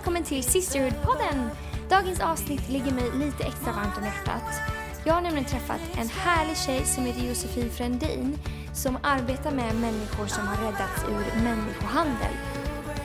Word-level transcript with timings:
välkommen 0.00 0.24
till 0.24 0.42
Sisterhood-podden! 0.42 1.50
Dagens 1.88 2.20
avsnitt 2.20 2.68
ligger 2.68 2.92
mig 2.92 3.10
lite 3.14 3.44
extra 3.44 3.72
varmt 3.72 3.98
om 3.98 4.04
hjärtat. 4.04 4.60
Jag 5.04 5.14
har 5.14 5.20
nämligen 5.20 5.48
träffat 5.48 5.80
en 6.00 6.08
härlig 6.08 6.56
tjej 6.56 6.84
som 6.84 7.04
heter 7.04 7.28
Josefin 7.28 7.70
Frändin 7.70 8.38
som 8.74 8.98
arbetar 9.02 9.50
med 9.50 9.74
människor 9.74 10.26
som 10.26 10.46
har 10.46 10.56
räddats 10.56 11.04
ur 11.08 11.42
människohandel. 11.42 12.34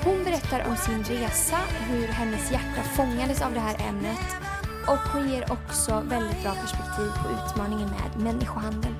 Hon 0.03 0.23
berättar 0.23 0.67
om 0.67 0.75
sin 0.75 1.03
resa, 1.03 1.57
hur 1.89 2.07
hennes 2.07 2.51
hjärta 2.51 2.83
fångades 2.95 3.41
av 3.41 3.53
det 3.53 3.59
här 3.59 3.89
ämnet 3.89 4.27
och 4.87 5.11
hon 5.13 5.29
ger 5.29 5.51
också 5.51 6.03
väldigt 6.05 6.43
bra 6.43 6.53
perspektiv 6.53 7.09
på 7.23 7.29
utmaningen 7.29 7.89
med 7.89 8.23
människohandel. 8.23 8.94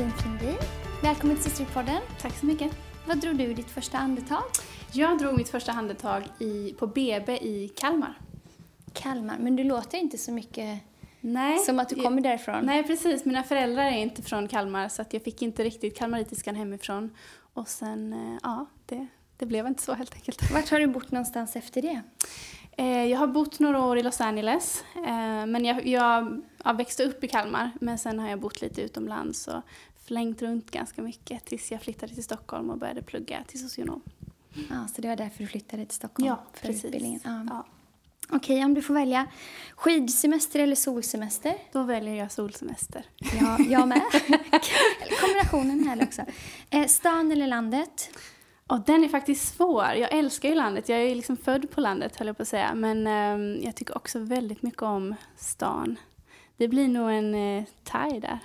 Josefin 0.00 0.18
Frändin. 0.18 0.56
Välkommen 1.02 1.36
till 1.36 1.44
Systerpodden. 1.44 2.00
Tack 2.20 2.32
så 2.32 2.46
mycket. 2.46 2.72
Vad 3.06 3.18
drog 3.20 3.36
du 3.36 3.44
i 3.44 3.54
ditt 3.54 3.70
första 3.70 3.98
andetag? 3.98 4.42
Jag 4.92 5.18
drog 5.18 5.36
mitt 5.36 5.48
första 5.48 5.72
handetag 5.72 6.22
i, 6.38 6.74
på 6.78 6.86
BB 6.86 7.32
i 7.32 7.68
Kalmar. 7.76 8.18
Kalmar, 8.92 9.38
men 9.38 9.56
du 9.56 9.64
låter 9.64 9.98
inte 9.98 10.18
så 10.18 10.32
mycket 10.32 10.78
Nej. 11.20 11.58
som 11.58 11.78
att 11.78 11.88
du 11.88 11.94
kommer 11.94 12.20
därifrån. 12.20 12.66
Nej, 12.66 12.82
precis. 12.82 13.24
Mina 13.24 13.42
föräldrar 13.42 13.84
är 13.84 13.98
inte 13.98 14.22
från 14.22 14.48
Kalmar 14.48 14.88
så 14.88 15.02
att 15.02 15.12
jag 15.12 15.22
fick 15.22 15.42
inte 15.42 15.64
riktigt 15.64 15.98
kalmaritiskan 15.98 16.54
hemifrån. 16.56 17.10
Och 17.54 17.68
sen, 17.68 18.12
eh, 18.12 18.38
ja, 18.42 18.66
det, 18.86 19.06
det 19.36 19.46
blev 19.46 19.66
inte 19.66 19.82
så 19.82 19.94
helt 19.94 20.14
enkelt. 20.14 20.50
Vart 20.52 20.70
har 20.70 20.78
du 20.78 20.86
bott 20.86 21.10
någonstans 21.10 21.56
efter 21.56 21.82
det? 21.82 22.02
Eh, 22.76 23.04
Jag 23.04 23.18
har 23.18 23.26
bott 23.26 23.58
några 23.58 23.84
år 23.84 23.98
i 23.98 24.02
Los 24.02 24.20
Angeles, 24.20 24.84
eh, 24.96 25.46
men 25.46 25.64
jag, 25.64 25.86
jag, 25.86 26.42
jag 26.64 26.76
växte 26.76 27.04
upp 27.04 27.24
i 27.24 27.28
Kalmar. 27.28 27.70
Men 27.80 27.98
sen 27.98 28.18
har 28.18 28.28
jag 28.28 28.40
bott 28.40 28.60
lite 28.60 28.82
utomlands 28.82 29.48
och 29.48 29.62
flängt 30.10 30.42
runt 30.42 30.70
ganska 30.70 31.02
mycket 31.02 31.44
tills 31.44 31.72
jag 31.72 31.82
flyttade 31.82 32.14
till 32.14 32.24
Stockholm 32.24 32.70
och 32.70 32.78
började 32.78 33.02
plugga 33.02 33.44
till 33.46 33.60
socionom. 33.60 34.02
Ja, 34.70 34.88
så 34.94 35.02
det 35.02 35.08
var 35.08 35.16
därför 35.16 35.38
du 35.38 35.46
flyttade 35.46 35.86
till 35.86 35.96
Stockholm? 35.96 36.26
Ja, 36.28 36.40
för 36.52 36.66
precis. 36.66 36.84
utbildningen. 36.84 37.20
Ja. 37.24 37.46
Ja, 37.50 37.66
Okej, 38.32 38.64
om 38.64 38.74
du 38.74 38.82
får 38.82 38.94
välja 38.94 39.26
skidsemester 39.74 40.60
eller 40.60 40.76
solsemester? 40.76 41.54
då 41.72 41.82
väljer 41.82 42.14
jag 42.14 42.32
solsemester. 42.32 43.04
Ja, 43.40 43.58
jag 43.68 43.88
med. 43.88 44.02
Kombinationen 45.20 45.88
här 45.88 46.02
också. 46.04 46.22
Eh, 46.70 46.86
stan 46.86 47.32
eller 47.32 47.46
landet? 47.46 48.10
Och 48.66 48.80
den 48.80 49.04
är 49.04 49.08
faktiskt 49.08 49.56
svår. 49.56 49.84
Jag 49.84 50.12
älskar 50.12 50.48
ju 50.48 50.54
landet. 50.54 50.88
Jag 50.88 50.98
är 50.98 51.14
liksom 51.14 51.36
född 51.36 51.70
på 51.70 51.80
landet 51.80 52.16
höll 52.16 52.26
jag 52.26 52.36
på 52.36 52.42
att 52.42 52.48
säga. 52.48 52.74
Men 52.74 53.06
ehm, 53.06 53.60
jag 53.62 53.74
tycker 53.76 53.96
också 53.96 54.18
väldigt 54.18 54.62
mycket 54.62 54.82
om 54.82 55.14
stan. 55.36 55.96
Det 56.56 56.68
blir 56.68 56.88
nog 56.88 57.10
en 57.10 57.34
eh, 57.34 57.64
thai 57.84 58.20
där. 58.20 58.38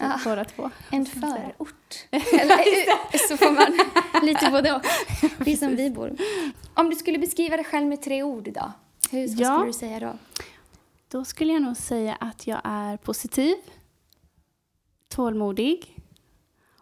Typ 0.00 0.08
Ja. 0.08 0.18
båda 0.24 0.44
två. 0.44 0.70
En 0.90 1.06
förort? 1.06 1.94
Eller 2.10 2.58
eh, 2.58 3.18
så 3.28 3.36
får 3.36 3.50
man 3.52 3.78
lite 4.26 4.50
både 4.50 4.72
och. 4.72 4.82
Det 5.44 5.52
är 5.52 5.56
som 5.56 5.76
vi 5.76 5.90
bor. 5.90 6.16
Om 6.74 6.90
du 6.90 6.96
skulle 6.96 7.18
beskriva 7.18 7.56
dig 7.56 7.64
själv 7.64 7.86
med 7.86 8.02
tre 8.02 8.22
ord 8.22 8.48
idag, 8.48 8.72
hur 9.10 9.28
vad 9.28 9.38
Ja. 9.38 9.54
skulle 9.54 9.66
du 9.66 9.72
säga 9.72 10.00
då? 10.00 10.18
Då 11.08 11.24
skulle 11.24 11.52
jag 11.52 11.62
nog 11.62 11.76
säga 11.76 12.16
att 12.20 12.46
jag 12.46 12.60
är 12.64 12.96
positiv, 12.96 13.54
tålmodig 15.08 15.96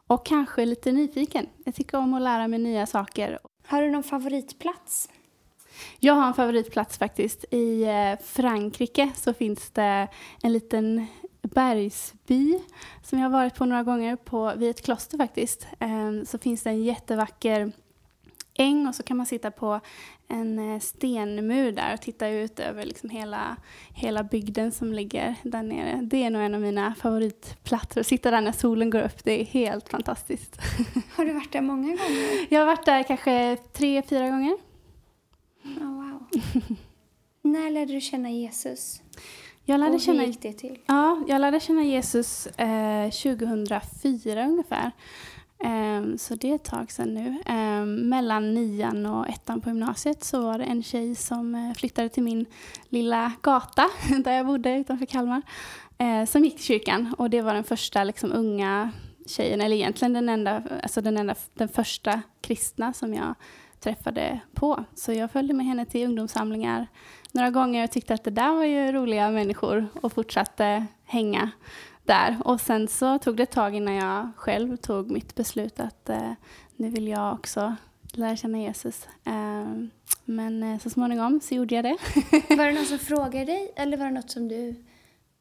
och 0.06 0.27
kanske 0.27 0.64
lite 0.66 0.92
nyfiken. 0.92 1.46
Jag 1.64 1.74
tycker 1.74 1.98
om 1.98 2.14
att 2.14 2.22
lära 2.22 2.48
mig 2.48 2.58
nya 2.58 2.86
saker. 2.86 3.39
Har 3.66 3.83
du 3.83 3.91
någon 3.91 4.02
favoritplats? 4.02 5.08
Jag 5.98 6.14
har 6.14 6.27
en 6.27 6.34
favoritplats 6.34 6.98
faktiskt. 6.98 7.44
I 7.50 7.83
eh, 7.84 8.18
Frankrike 8.24 9.11
så 9.17 9.35
finns 9.35 9.70
det 9.70 10.08
en 10.42 10.52
liten 10.52 11.06
bergsby 11.55 12.59
som 13.03 13.19
jag 13.19 13.27
har 13.27 13.33
varit 13.39 13.55
på 13.55 13.64
några 13.64 13.83
gånger 13.83 14.17
på, 14.17 14.53
vid 14.57 14.70
ett 14.70 14.83
kloster 14.83 15.19
faktiskt. 15.19 15.67
Ehm, 15.79 16.27
Så 16.27 16.39
finns 16.39 16.63
det 16.63 16.70
en 16.70 16.85
jättevacker 16.85 17.73
äng 18.55 18.86
och 18.86 18.95
så 18.95 19.03
kan 19.03 19.17
man 19.17 19.27
sitta 19.27 19.51
på 19.51 19.81
en 20.29 20.59
eh, 20.59 20.81
stenmur 20.81 21.73
där 21.73 21.95
och 21.95 22.01
titta 22.01 22.29
ut 22.29 22.61
över 22.61 22.85
liksom 22.85 23.11
hela, 23.11 23.57
hela 23.95 24.23
bygden 24.23 24.73
som 24.73 24.92
ligger 24.92 25.35
där 25.42 25.63
nere. 25.63 26.01
Det 26.03 26.23
är 26.25 26.31
nog 26.31 26.42
en 26.42 26.55
av 26.55 26.61
mina 26.61 26.95
favoritplatser. 26.95 28.01
Att 28.01 28.07
sitta 28.07 28.30
där 28.30 28.41
när 28.41 28.53
solen 28.53 28.91
går 28.91 29.03
upp, 29.03 29.25
det 29.25 29.41
är 29.41 29.45
helt 29.45 29.89
fantastiskt. 29.89 30.57
Har 31.17 31.25
du 31.25 31.33
varit 31.33 31.53
där 31.53 31.61
många 31.61 31.89
gånger? 31.89 32.47
Jag 32.53 32.61
har 32.61 32.67
varit 32.67 32.85
där 32.85 33.03
kanske 33.03 33.57
tre, 33.73 34.03
fyra 34.03 34.29
gånger. 34.29 34.57
Oh, 35.65 35.95
wow. 35.95 36.25
När 37.42 37.70
lärde 37.70 37.92
du 37.92 38.01
känna 38.01 38.30
Jesus? 38.30 39.03
Jag 39.68 39.80
lärde 39.80 39.95
Och 39.95 40.01
hur 40.01 40.06
känna 40.06 40.24
gick 40.24 40.42
det 40.42 40.52
till? 40.52 40.79
Ja, 40.86 41.24
jag 41.29 41.40
lärde 41.40 41.61
känna 41.61 41.83
Jesus 41.83 42.46
eh, 42.46 43.11
2004 43.11 44.46
ungefär. 44.46 44.92
Ehm, 45.64 46.18
så 46.18 46.34
det 46.34 46.51
är 46.51 46.55
ett 46.55 46.64
tag 46.64 46.92
sedan 46.92 47.14
nu. 47.14 47.42
Ehm, 47.46 48.08
mellan 48.08 48.55
nian 48.55 49.06
och 49.06 49.29
ettan 49.29 49.61
på 49.61 49.68
gymnasiet 49.68 50.24
så 50.24 50.40
var 50.40 50.58
det 50.58 50.64
en 50.64 50.83
tjej 50.83 51.14
som 51.14 51.55
eh, 51.55 51.74
flyttade 51.74 52.08
till 52.08 52.23
min 52.23 52.46
lilla 52.89 53.33
gata 53.42 53.84
där 54.24 54.33
jag 54.33 54.46
bodde 54.46 54.79
utanför 54.79 55.06
Kalmar. 55.06 55.42
Eh, 55.98 56.24
som 56.24 56.45
gick 56.45 56.56
till 56.56 56.64
kyrkan 56.64 57.14
och 57.18 57.30
det 57.30 57.42
var 57.42 57.55
den 57.55 57.64
första 57.64 58.05
liksom, 58.05 58.33
unga 58.33 58.90
tjejen, 59.27 59.61
eller 59.61 59.77
egentligen 59.77 60.12
den 60.12 60.29
enda, 60.29 60.62
alltså 60.83 61.00
den, 61.00 61.17
enda, 61.17 61.35
den 61.55 61.68
första 61.68 62.23
kristna 62.40 62.92
som 62.92 63.14
jag 63.14 63.35
träffade 63.80 64.40
på. 64.55 64.85
Så 64.95 65.12
jag 65.12 65.30
följde 65.30 65.55
med 65.55 65.67
henne 65.67 65.85
till 65.85 66.06
ungdomssamlingar 66.06 66.86
några 67.33 67.50
gånger 67.50 67.84
och 67.84 67.90
tyckte 67.90 68.14
att 68.14 68.24
det 68.24 68.30
där 68.30 68.52
var 68.52 68.64
ju 68.64 68.92
roliga 68.92 69.30
människor 69.30 69.86
och 70.00 70.12
fortsatte 70.12 70.86
hänga 71.05 71.50
där. 72.05 72.36
Och 72.44 72.61
sen 72.61 72.89
så 72.89 73.18
tog 73.18 73.36
det 73.36 73.42
ett 73.42 73.50
tag 73.50 73.74
innan 73.74 73.94
jag 73.94 74.30
själv 74.36 74.77
tog 74.77 75.11
mitt 75.11 75.34
beslut 75.34 75.80
att 75.80 76.08
eh, 76.08 76.33
nu 76.77 76.90
vill 76.90 77.08
jag 77.08 77.34
också 77.34 77.77
lära 78.12 78.36
känna 78.36 78.58
Jesus. 78.58 79.08
Ehm, 79.24 79.83
eh, 79.83 80.24
men 80.24 80.80
så 80.80 80.90
småningom 80.90 81.40
så 81.40 81.55
gjorde 81.55 81.74
jag 81.74 81.84
det. 81.84 81.96
Var 82.56 82.67
det 82.67 82.72
någon 82.72 82.84
som 82.84 82.98
frågade 82.98 83.44
dig 83.44 83.72
eller 83.77 83.96
var 83.96 84.05
det 84.05 84.12
något 84.12 84.30
som 84.30 84.48
du 84.48 84.74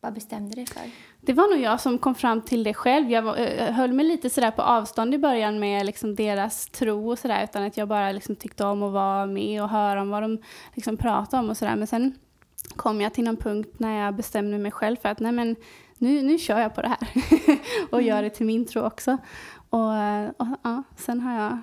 bara 0.02 0.12
bestämde 0.12 0.56
dig 0.56 0.66
för? 0.66 0.82
Det 1.22 1.34
var 1.34 1.48
nog 1.50 1.60
jag 1.60 1.82
som 1.82 1.98
kom 1.98 2.16
fram 2.16 2.42
till 2.42 2.64
det 2.64 2.74
själv. 2.74 3.12
Jag 3.12 3.40
eh, 3.40 3.74
höll 3.74 3.94
mig 3.94 4.06
lite 4.06 4.30
sådär 4.30 4.52
på 4.52 4.62
avstånd 4.62 5.14
i 5.14 5.18
början 5.18 5.60
med 5.60 5.86
liksom 5.86 6.16
deras 6.16 6.68
tro 6.68 7.12
och 7.12 7.20
sådär 7.20 7.44
utan 7.44 7.64
att 7.64 7.78
jag 7.78 7.88
bara 7.88 8.12
liksom 8.12 8.36
tyckte 8.36 8.66
om 8.66 8.84
att 8.84 8.94
vara 8.94 9.26
med 9.26 9.64
och 9.64 9.70
höra 9.70 10.02
om 10.02 10.10
vad 10.10 10.24
de 10.24 10.42
liksom 10.74 10.98
pratade 10.98 11.44
om 11.44 11.50
och 11.50 11.58
sådär. 11.58 11.76
Men 11.76 11.88
sen 11.88 12.16
kom 12.76 13.02
jag 13.02 13.14
till 13.14 13.24
någon 13.24 13.38
punkt 13.38 13.70
när 13.78 14.06
jag 14.06 14.16
bestämde 14.16 14.58
mig 14.58 14.72
själv 14.72 14.96
för 14.96 15.10
att 15.10 15.20
nej 15.20 15.32
men 15.32 15.56
nu, 15.98 16.22
nu 16.22 16.38
kör 16.38 16.60
jag 16.60 16.76
på 16.76 16.82
det 16.82 16.88
här 16.88 17.08
och 17.92 18.02
gör 18.02 18.24
det 18.24 18.30
till 18.30 18.46
min 18.46 18.66
tro 18.66 18.82
också. 18.82 19.18
Och, 19.70 19.96
eh, 19.96 20.30
och 20.38 20.48
ja, 20.64 20.84
sen 20.98 21.20
har 21.20 21.42
jag 21.42 21.60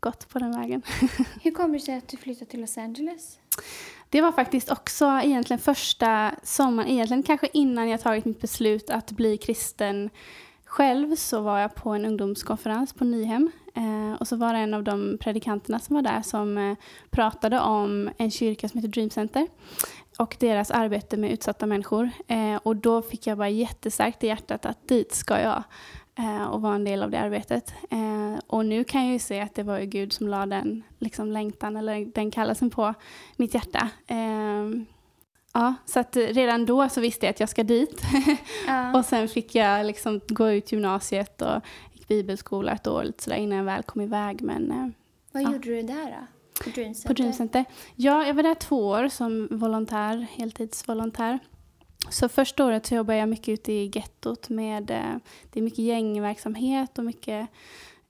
gått 0.00 0.28
på 0.28 0.38
den 0.38 0.60
vägen. 0.60 0.82
Hur 1.42 1.50
kommer 1.50 1.74
det 1.74 1.80
sig 1.80 1.96
att 1.96 2.08
du 2.08 2.16
flyttade 2.16 2.50
till 2.50 2.60
Los 2.60 2.78
Angeles? 2.78 3.38
Det 4.16 4.22
var 4.22 4.32
faktiskt 4.32 4.70
också 4.70 5.20
egentligen 5.22 5.60
första 5.60 6.34
sommaren, 6.42 6.88
egentligen 6.88 7.22
kanske 7.22 7.48
innan 7.52 7.88
jag 7.88 8.00
tagit 8.00 8.24
mitt 8.24 8.40
beslut 8.40 8.90
att 8.90 9.10
bli 9.10 9.36
kristen 9.36 10.10
själv 10.64 11.16
så 11.16 11.40
var 11.40 11.58
jag 11.58 11.74
på 11.74 11.90
en 11.90 12.04
ungdomskonferens 12.04 12.92
på 12.92 13.04
Nyhem 13.04 13.50
eh, 13.74 14.20
och 14.20 14.28
så 14.28 14.36
var 14.36 14.52
det 14.52 14.58
en 14.58 14.74
av 14.74 14.82
de 14.82 15.18
predikanterna 15.20 15.78
som 15.78 15.94
var 15.94 16.02
där 16.02 16.22
som 16.22 16.58
eh, 16.58 16.76
pratade 17.10 17.60
om 17.60 18.10
en 18.16 18.30
kyrka 18.30 18.68
som 18.68 18.80
heter 18.80 18.92
Dream 18.92 19.10
Center 19.10 19.48
och 20.18 20.36
deras 20.40 20.70
arbete 20.70 21.16
med 21.16 21.32
utsatta 21.32 21.66
människor. 21.66 22.10
Eh, 22.26 22.56
och 22.56 22.76
då 22.76 23.02
fick 23.02 23.26
jag 23.26 23.38
bara 23.38 23.48
jättestarkt 23.48 24.24
i 24.24 24.26
hjärtat 24.26 24.66
att 24.66 24.88
dit 24.88 25.14
ska 25.14 25.40
jag 25.40 25.62
och 26.50 26.60
vara 26.62 26.74
en 26.74 26.84
del 26.84 27.02
av 27.02 27.10
det 27.10 27.20
arbetet. 27.20 27.74
Eh, 27.90 28.38
och 28.46 28.66
nu 28.66 28.84
kan 28.84 29.04
jag 29.04 29.12
ju 29.12 29.18
se 29.18 29.40
att 29.40 29.54
det 29.54 29.62
var 29.62 29.78
ju 29.78 29.86
Gud 29.86 30.12
som 30.12 30.28
la 30.28 30.46
den 30.46 30.82
liksom, 30.98 31.32
längtan 31.32 31.76
eller 31.76 32.06
den 32.14 32.30
kallelsen 32.30 32.70
på 32.70 32.94
mitt 33.36 33.54
hjärta. 33.54 33.88
Eh, 34.06 34.66
ja, 35.54 35.74
så 35.86 36.00
att 36.00 36.16
redan 36.16 36.66
då 36.66 36.88
så 36.88 37.00
visste 37.00 37.26
jag 37.26 37.30
att 37.30 37.40
jag 37.40 37.48
ska 37.48 37.62
dit. 37.62 38.02
Ja. 38.66 38.98
och 38.98 39.04
sen 39.04 39.28
fick 39.28 39.54
jag 39.54 39.86
liksom 39.86 40.20
gå 40.28 40.50
ut 40.50 40.72
gymnasiet 40.72 41.42
och 41.42 41.60
gick 41.92 42.08
bibelskola 42.08 42.72
ett 42.72 42.86
år 42.86 43.04
lite 43.04 43.22
sådär 43.22 43.36
innan 43.36 43.58
jag 43.58 43.64
väl 43.64 43.82
kom 43.82 44.02
iväg. 44.02 44.42
Men 44.42 44.70
eh, 44.70 44.88
Vad 45.32 45.42
Ja. 45.42 45.52
gjorde 45.52 45.68
du 45.68 45.82
där 45.82 46.04
då? 46.04 46.26
På 46.64 46.70
Dream 46.70 46.94
Center? 46.94 47.08
på 47.08 47.12
Dream 47.14 47.32
Center. 47.32 47.64
Ja, 47.94 48.26
jag 48.26 48.34
var 48.34 48.42
där 48.42 48.54
två 48.54 48.86
år 48.88 49.08
som 49.08 49.48
volontär, 49.50 50.26
heltidsvolontär. 50.36 51.38
Så 52.10 52.28
första 52.28 52.64
året 52.64 52.86
så 52.86 52.94
jobbade 52.94 53.18
jag 53.18 53.28
mycket 53.28 53.48
ute 53.48 53.72
i 53.72 53.90
gettot 53.94 54.48
med, 54.48 54.90
eh, 54.90 55.16
det 55.50 55.60
är 55.60 55.62
mycket 55.62 55.78
gängverksamhet 55.78 56.98
och 56.98 57.04
mycket 57.04 57.48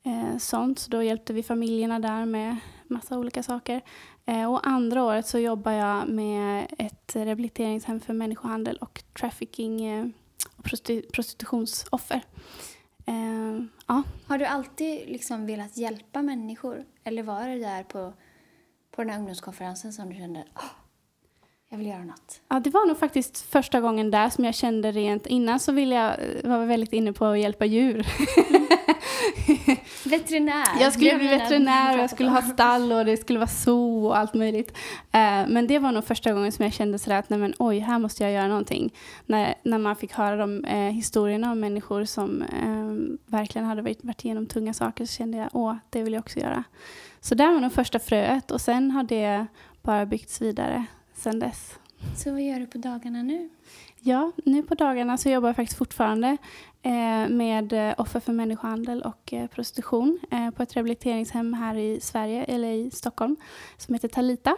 eh, 0.03 0.39
sånt. 0.39 0.79
Så 0.79 0.91
då 0.91 1.03
hjälpte 1.03 1.33
vi 1.33 1.43
familjerna 1.43 1.99
där 1.99 2.25
med 2.25 2.57
massa 2.89 3.19
olika 3.19 3.43
saker. 3.43 3.83
Eh, 4.25 4.53
och 4.53 4.67
andra 4.67 5.05
året 5.05 5.27
så 5.27 5.39
jobbar 5.39 5.73
jag 5.73 6.09
med 6.09 6.67
ett 6.79 7.17
rehabiliteringshem 7.17 8.01
för 8.01 8.13
människohandel 8.13 8.77
och 8.77 9.05
trafficking 9.19 9.85
eh, 9.85 10.07
och 10.57 10.65
prostitu 10.65 11.09
prostitutionsoffer. 11.13 12.23
Eh, 13.07 13.63
ja, 13.87 14.03
Har 14.27 14.39
du 14.39 14.45
alltid 14.45 15.09
liksom 15.09 15.47
velat 15.47 15.77
hjälpa 15.77 16.23
människor? 16.23 16.85
Eller 17.05 17.23
var 17.23 17.49
det 17.49 17.59
där 17.59 17.83
på, 17.83 18.13
på 18.91 19.03
den 19.03 19.11
här 19.11 19.19
ungdomskonferensen 19.19 19.93
som 19.93 20.09
du 20.09 20.15
kände 20.15 20.45
oh, 20.55 20.86
jag 21.69 21.79
vill 21.79 21.87
göra 21.87 22.05
något? 22.05 22.41
Ja, 22.49 22.61
det 22.61 22.71
var 22.71 22.87
nog 22.87 22.99
faktiskt 22.99 23.41
första 23.51 23.81
gången 23.81 24.11
där 24.11 24.31
som 24.31 24.45
jag 24.45 24.55
kände 24.55 24.93
rent. 24.93 25.27
Innan 25.27 25.61
så 25.61 25.73
ville 25.73 25.95
jag, 25.95 26.17
var 26.49 26.59
jag 26.59 26.67
väldigt 26.67 26.93
inne 26.93 27.13
på 27.13 27.25
att 27.25 27.39
hjälpa 27.39 27.65
djur. 27.65 28.07
Veterinär. 30.09 30.81
Jag 30.81 30.93
skulle 30.93 31.15
bli 31.15 31.29
veterinär 31.29 31.95
och 31.97 32.03
jag 32.03 32.11
skulle 32.11 32.31
ha 32.31 32.43
stall 32.43 32.93
och 32.93 33.05
det 33.05 33.17
skulle 33.17 33.39
vara 33.39 33.49
zoo 33.49 34.07
och 34.07 34.19
allt 34.19 34.35
möjligt. 34.35 34.77
Eh, 35.13 35.47
men 35.49 35.67
det 35.67 35.79
var 35.79 35.93
nog 35.93 36.05
första 36.05 36.33
gången 36.33 36.53
som 36.53 36.65
jag 36.65 36.73
kände 36.73 36.99
sådär 36.99 37.19
att 37.19 37.31
nej 37.31 37.39
men 37.39 37.55
oj, 37.59 37.79
här 37.79 37.99
måste 37.99 38.23
jag 38.23 38.33
göra 38.33 38.49
någonting. 38.49 38.95
När, 39.27 39.55
när 39.63 39.79
man 39.79 39.97
fick 39.97 40.13
höra 40.13 40.37
de 40.37 40.65
eh, 40.65 40.79
historierna 40.79 41.53
om 41.53 41.61
människor 41.61 42.05
som 42.05 42.43
eh, 42.43 43.17
verkligen 43.33 43.67
hade 43.67 43.83
varit, 43.83 44.05
varit 44.05 44.25
igenom 44.25 44.47
tunga 44.47 44.75
saker 44.75 45.07
så 45.07 45.13
kände 45.13 45.39
jag 45.39 45.49
åh, 45.53 45.75
det 45.91 46.03
vill 46.03 46.13
jag 46.13 46.21
också 46.21 46.39
göra. 46.39 46.65
Så 47.21 47.35
där 47.35 47.53
var 47.53 47.61
nog 47.61 47.73
första 47.73 47.99
fröet 47.99 48.51
och 48.51 48.61
sen 48.61 48.91
har 48.91 49.03
det 49.03 49.47
bara 49.83 50.07
byggts 50.07 50.41
vidare 50.41 50.85
sen 51.27 51.39
dess. 51.39 51.79
Så 52.17 52.33
vad 52.33 52.43
gör 52.43 52.61
du 52.61 52.67
på 52.67 52.79
dagarna 52.79 53.23
nu? 53.23 53.49
Ja, 54.01 54.33
nu 54.45 54.63
på 54.63 54.75
dagarna 54.75 55.19
så 55.19 55.29
jobbar 55.29 55.49
jag 55.49 55.57
faktiskt 55.57 55.79
fortfarande 55.79 56.37
eh, 56.83 57.29
med 57.29 57.73
eh, 57.73 57.95
offer 57.99 58.21
för 58.21 58.33
människohandel 58.33 59.03
och 59.03 59.33
eh, 59.33 59.47
prostitution 59.47 60.19
eh, 60.31 60.51
på 60.51 60.63
ett 60.63 60.77
rehabiliteringshem 60.77 61.55
här 61.55 61.75
i 61.75 62.01
Sverige, 62.01 62.45
eller 62.45 62.69
i 62.69 62.91
Stockholm, 62.91 63.37
som 63.77 63.95
heter 63.95 64.09
Talita. 64.09 64.57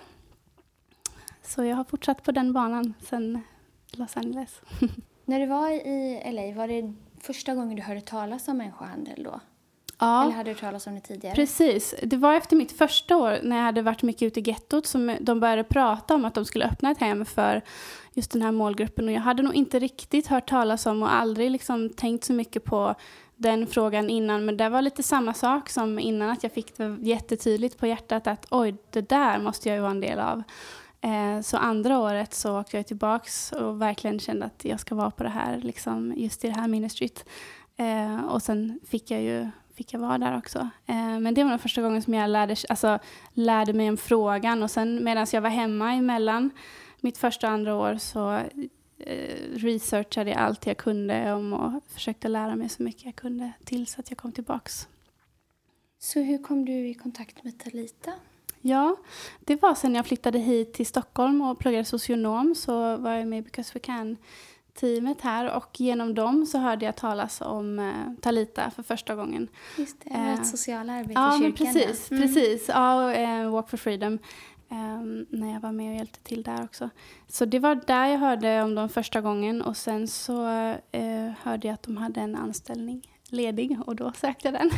Så 1.42 1.64
jag 1.64 1.76
har 1.76 1.84
fortsatt 1.84 2.22
på 2.22 2.32
den 2.32 2.52
banan 2.52 2.94
sedan 3.00 3.42
Los 3.90 4.16
Angeles. 4.16 4.60
När 5.24 5.40
du 5.40 5.46
var 5.46 5.70
i 5.70 6.22
LA, 6.32 6.60
var 6.60 6.68
det 6.68 6.94
första 7.20 7.54
gången 7.54 7.76
du 7.76 7.82
hörde 7.82 8.00
talas 8.00 8.48
om 8.48 8.56
människohandel 8.56 9.22
då? 9.22 9.40
Ja, 9.98 10.22
Eller 10.22 10.32
hade 10.32 10.50
du 10.50 10.54
hört 10.54 10.60
talas 10.60 10.86
om 10.86 10.94
det 10.94 11.00
tidigare? 11.00 11.34
Precis. 11.34 11.94
Det 12.02 12.16
var 12.16 12.34
efter 12.34 12.56
mitt 12.56 12.72
första 12.72 13.16
år 13.16 13.38
när 13.42 13.56
jag 13.56 13.64
hade 13.64 13.82
varit 13.82 14.02
mycket 14.02 14.22
ute 14.22 14.40
i 14.40 14.42
gettot 14.42 14.86
som 14.86 15.16
de 15.20 15.40
började 15.40 15.64
prata 15.64 16.14
om 16.14 16.24
att 16.24 16.34
de 16.34 16.44
skulle 16.44 16.64
öppna 16.64 16.90
ett 16.90 16.98
hem 16.98 17.24
för 17.24 17.62
just 18.12 18.30
den 18.30 18.42
här 18.42 18.52
målgruppen. 18.52 19.08
Och 19.08 19.12
jag 19.12 19.20
hade 19.20 19.42
nog 19.42 19.54
inte 19.54 19.78
riktigt 19.78 20.26
hört 20.26 20.48
talas 20.48 20.86
om 20.86 21.02
och 21.02 21.14
aldrig 21.14 21.50
liksom 21.50 21.90
tänkt 21.90 22.24
så 22.24 22.32
mycket 22.32 22.64
på 22.64 22.94
den 23.36 23.66
frågan 23.66 24.10
innan. 24.10 24.44
Men 24.44 24.56
det 24.56 24.68
var 24.68 24.82
lite 24.82 25.02
samma 25.02 25.34
sak 25.34 25.68
som 25.68 25.98
innan 25.98 26.30
att 26.30 26.42
jag 26.42 26.52
fick 26.52 26.76
det 26.76 26.96
jättetydligt 27.00 27.78
på 27.78 27.86
hjärtat 27.86 28.26
att 28.26 28.46
oj, 28.50 28.74
det 28.90 29.08
där 29.08 29.38
måste 29.38 29.68
jag 29.68 29.76
ju 29.76 29.80
vara 29.80 29.90
en 29.90 30.00
del 30.00 30.18
av. 30.18 30.42
Eh, 31.00 31.40
så 31.42 31.56
andra 31.56 31.98
året 31.98 32.34
så 32.34 32.60
åkte 32.60 32.76
jag 32.76 32.86
tillbaks 32.86 33.52
och 33.52 33.82
verkligen 33.82 34.20
kände 34.20 34.46
att 34.46 34.64
jag 34.64 34.80
ska 34.80 34.94
vara 34.94 35.10
på 35.10 35.22
det 35.22 35.28
här, 35.28 35.56
liksom, 35.56 36.14
just 36.16 36.44
i 36.44 36.48
det 36.48 36.54
här 36.54 36.68
ministryt. 36.68 37.24
Eh, 37.76 38.24
och 38.24 38.42
sen 38.42 38.80
fick 38.88 39.10
jag 39.10 39.22
ju 39.22 39.48
fick 39.78 39.92
jag 39.92 40.00
vara 40.00 40.18
där 40.18 40.38
också. 40.38 40.58
Eh, 40.86 41.20
men 41.20 41.34
det 41.34 41.44
var 41.44 41.50
den 41.50 41.58
första 41.58 41.82
gången 41.82 42.02
som 42.02 42.14
jag 42.14 42.30
lärde, 42.30 42.56
alltså, 42.68 42.98
lärde 43.32 43.72
mig 43.72 43.88
om 43.88 43.96
frågan. 43.96 44.62
Och 44.62 44.70
sen 44.70 45.04
medan 45.04 45.26
jag 45.32 45.40
var 45.40 45.50
hemma 45.50 45.92
emellan 45.92 46.50
mitt 47.00 47.18
första 47.18 47.46
och 47.46 47.52
andra 47.52 47.74
år 47.74 47.96
så 47.98 48.32
eh, 48.98 49.34
researchade 49.52 50.30
jag 50.30 50.38
allt 50.38 50.66
jag 50.66 50.76
kunde 50.76 51.32
om 51.32 51.52
och 51.52 51.82
försökte 51.88 52.28
lära 52.28 52.56
mig 52.56 52.68
så 52.68 52.82
mycket 52.82 53.04
jag 53.04 53.16
kunde 53.16 53.52
tills 53.64 53.98
att 53.98 54.10
jag 54.10 54.18
kom 54.18 54.32
tillbaks. 54.32 54.88
Så 55.98 56.20
hur 56.20 56.38
kom 56.38 56.64
du 56.64 56.88
i 56.88 56.94
kontakt 56.94 57.44
med 57.44 57.58
Talita? 57.58 58.12
Ja, 58.60 58.96
det 59.40 59.62
var 59.62 59.74
sen 59.74 59.94
jag 59.94 60.06
flyttade 60.06 60.38
hit 60.38 60.72
till 60.74 60.86
Stockholm 60.86 61.42
och 61.42 61.58
pluggade 61.58 61.84
socionom 61.84 62.54
så 62.54 62.96
var 62.96 63.12
jag 63.12 63.28
med 63.28 63.38
i 63.38 63.42
Because 63.42 63.74
We 63.74 63.80
Can-teamet 64.82 65.20
här 65.20 65.56
och 65.56 65.80
genom 65.80 66.14
dem 66.14 66.46
så 66.46 66.58
hörde 66.58 66.84
jag 66.84 66.96
talas 66.96 67.40
om 67.40 67.78
eh, 67.78 68.20
Talita 68.22 68.70
för 68.70 68.82
första 68.82 69.14
gången. 69.14 69.48
Just 69.78 69.96
det, 70.04 70.10
Eh, 70.10 70.34
ett 70.34 70.46
sociala 70.46 70.92
arbete 70.92 71.12
Ja, 71.20 71.36
i 71.36 71.38
kyrkan. 71.38 71.66
precis. 71.66 72.10
Mm. 72.10 72.22
precis. 72.22 72.68
Ja, 72.68 73.04
och, 73.04 73.12
eh, 73.12 73.50
Walk 73.50 73.68
for 73.70 73.76
Freedom. 73.76 74.18
eh, 74.70 75.00
när 75.28 75.52
jag 75.52 75.60
var 75.60 75.72
med 75.72 75.90
och 75.90 75.96
hjälpte 75.96 76.20
till 76.22 76.42
där 76.42 76.64
också. 76.64 76.90
Så 77.28 77.44
det 77.44 77.58
var 77.58 77.74
där 77.86 78.06
jag 78.06 78.18
hörde 78.18 78.62
om 78.62 78.74
dem 78.74 78.88
första 78.88 79.20
gången 79.20 79.62
och 79.62 79.76
sen 79.76 80.08
så 80.08 80.46
eh, 80.92 81.30
hörde 81.42 81.66
jag 81.68 81.74
att 81.74 81.82
de 81.82 81.96
hade 81.96 82.20
en 82.20 82.36
anställning 82.36 83.02
ledig 83.30 83.78
och 83.86 83.96
då 83.96 84.12
sökte 84.12 84.48
jag 84.48 84.54
den. 84.54 84.70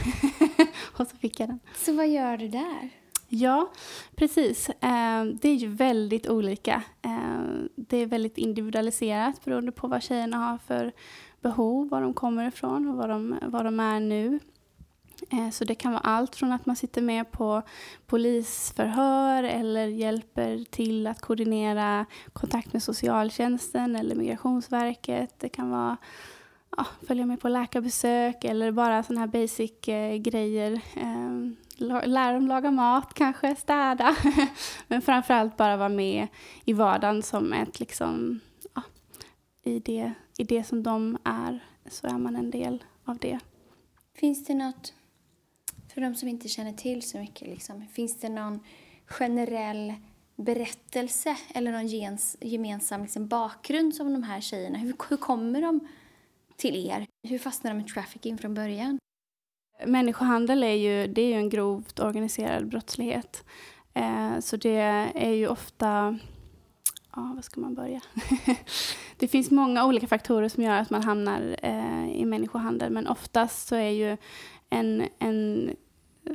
och 0.97 1.07
så 1.07 1.17
fick 1.17 1.41
jag 1.41 1.49
den. 1.49 1.61
Så 1.77 1.93
vad 1.93 2.09
gör 2.09 2.37
du 2.37 2.49
där? 2.49 2.91
Ja, 3.33 3.71
precis. 4.15 4.71
Ehm, 4.81 5.39
det 5.43 5.49
är 5.49 5.55
ju 5.55 5.69
väldigt 5.69 6.29
olika. 6.29 6.83
Ehm, 7.03 7.69
det 7.77 7.97
är 7.97 8.07
väldigt 8.07 8.39
individualiserat 8.39 9.45
beroende 9.45 9.73
på 9.73 9.89
vad 9.89 10.03
tjejerna 10.03 10.37
har 10.37 10.59
för 10.59 10.93
behov, 11.41 11.89
var 11.89 12.03
de 12.03 12.15
kommer 12.15 12.49
ifrån 12.49 12.89
och 12.89 12.97
var 12.97 13.09
de, 13.09 13.39
var 13.43 13.65
de 13.65 13.81
är 13.81 14.01
nu. 14.01 14.39
Ehm, 15.31 15.53
så 15.53 15.65
det 15.65 15.75
kan 15.75 15.93
vara 15.93 16.03
allt 16.03 16.37
från 16.37 16.53
att 16.53 16.67
man 16.67 16.77
sitter 16.77 17.03
med 17.03 17.31
på 17.31 17.63
polisförhör 18.07 19.43
eller 19.43 19.87
hjälper 19.87 20.65
till 20.71 21.07
att 21.07 21.21
koordinera 21.21 22.07
kontakt 22.33 22.73
med 22.73 22.83
socialtjänsten 22.83 23.97
eller 23.97 24.15
Migrationsverket. 24.15 25.35
Det 25.39 25.49
kan 25.49 25.71
vara 25.71 25.97
ja, 26.77 26.87
följa 27.07 27.27
med 27.27 27.41
på 27.41 27.49
läkarbesök 27.49 28.45
eller 28.45 28.73
bara 28.73 29.03
sådana 29.03 29.21
här 29.21 29.29
basic 29.29 29.89
eh, 29.89 30.17
grejer. 30.17 30.73
Eh, 30.97 31.51
lära 31.81 32.33
dem 32.33 32.47
laga 32.47 32.71
mat 32.71 33.15
kanske, 33.15 33.57
städa. 33.57 34.17
Men 34.89 35.03
framförallt 35.03 35.57
bara 35.57 35.77
vara 35.77 35.89
med 35.89 36.29
i 36.65 36.73
vardagen 36.73 37.23
som 37.23 37.53
ett 37.53 37.81
liksom, 37.81 38.41
ja, 38.75 38.83
i 39.63 39.79
det, 39.79 40.13
i 40.39 40.45
det 40.45 40.65
som 40.65 40.83
de 40.83 41.19
är 41.25 41.65
så 41.89 42.07
är 42.07 42.19
man 42.19 42.37
en 42.37 42.51
del 42.51 42.85
av 43.05 43.19
det. 43.19 43.39
Finns 44.15 44.45
det 44.45 44.55
något, 44.55 44.95
för 45.95 46.01
de 46.01 46.15
som 46.15 46.29
inte 46.29 46.49
känner 46.49 46.73
till 46.73 47.03
så 47.03 47.19
mycket, 47.19 47.49
liksom, 47.49 47.87
finns 47.93 48.21
det 48.21 48.29
någon 48.29 48.61
generell 49.07 49.95
berättelse 50.37 51.37
eller 51.55 51.73
någon 51.73 51.87
gens, 51.89 52.37
gemensam 52.41 53.03
liksom, 53.03 53.29
bakgrund 53.29 53.95
som 53.95 54.13
de 54.13 54.23
här 54.23 54.41
tjejerna, 54.41 54.79
hur, 54.79 54.95
hur 55.09 55.17
kommer 55.17 55.63
de 55.63 55.89
till 56.57 56.87
er? 56.91 57.07
Hur 57.29 57.39
fastnade 57.39 57.77
de 57.77 57.85
i 57.85 57.89
trafficking 57.89 58.39
från 58.39 58.55
början? 58.55 58.99
Människohandel 59.87 60.63
är 60.63 60.75
ju, 60.75 61.07
det 61.07 61.23
är 61.23 61.27
ju 61.27 61.35
en 61.35 61.49
grovt 61.49 62.01
organiserad 62.01 62.69
brottslighet. 62.69 63.45
Eh, 63.95 64.41
så 64.41 64.57
det 64.57 64.79
är 65.15 65.31
ju 65.31 65.49
ofta... 65.49 66.19
Ja, 67.17 67.33
var 67.35 67.43
ska 67.43 67.61
man 67.61 67.75
börja? 67.75 68.01
det 69.17 69.29
finns 69.29 69.51
många 69.51 69.87
olika 69.87 70.07
faktorer 70.07 70.49
som 70.49 70.63
gör 70.63 70.79
att 70.79 70.91
man 70.91 71.03
hamnar 71.03 71.57
eh, 71.63 72.11
i 72.11 72.25
människohandel. 72.25 72.93
Men 72.93 73.07
oftast 73.07 73.69
så 73.69 73.77
är 73.77 73.91
ju 73.91 74.17
en, 74.71 75.09
en 75.19 75.71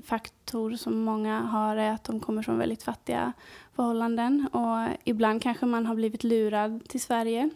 faktor 0.06 0.72
som 0.76 1.00
många 1.00 1.40
har 1.42 1.78
är 1.78 1.92
att 1.92 2.04
de 2.04 2.20
kommer 2.20 2.42
från 2.42 2.58
väldigt 2.58 2.84
fattiga 2.84 3.34
förhållanden. 3.76 4.48
Och 4.48 4.98
ibland 5.04 5.42
kanske 5.42 5.66
man 5.66 5.86
har 5.86 5.96
blivit 5.96 6.24
lurad 6.24 6.90
till 6.90 7.02
Sverige. 7.02 7.50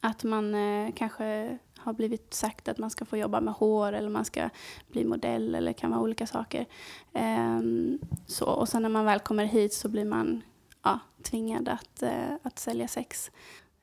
Att 0.00 0.24
man 0.24 0.54
eh, 0.54 0.92
kanske 0.94 1.58
har 1.84 1.92
blivit 1.92 2.34
sagt 2.34 2.68
att 2.68 2.78
man 2.78 2.90
ska 2.90 3.04
få 3.04 3.16
jobba 3.16 3.40
med 3.40 3.54
hår 3.54 3.92
eller 3.92 4.08
man 4.08 4.24
ska 4.24 4.50
bli 4.88 5.04
modell 5.04 5.54
eller 5.54 5.72
kan 5.72 5.90
vara 5.90 6.00
olika 6.00 6.26
saker. 6.26 6.66
Ehm, 7.12 7.98
så, 8.26 8.44
och 8.44 8.68
sen 8.68 8.82
när 8.82 8.88
man 8.88 9.04
väl 9.04 9.20
kommer 9.20 9.44
hit 9.44 9.74
så 9.74 9.88
blir 9.88 10.04
man 10.04 10.42
ja, 10.82 10.98
tvingad 11.22 11.68
att, 11.68 12.02
eh, 12.02 12.34
att 12.42 12.58
sälja 12.58 12.88
sex. 12.88 13.30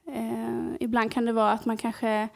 Eh, 0.08 0.66
ibland 0.80 1.12
kan 1.12 1.26
det 1.26 1.32
vara 1.32 1.52
att 1.52 1.66
man 1.66 1.78
kanske 1.78 2.30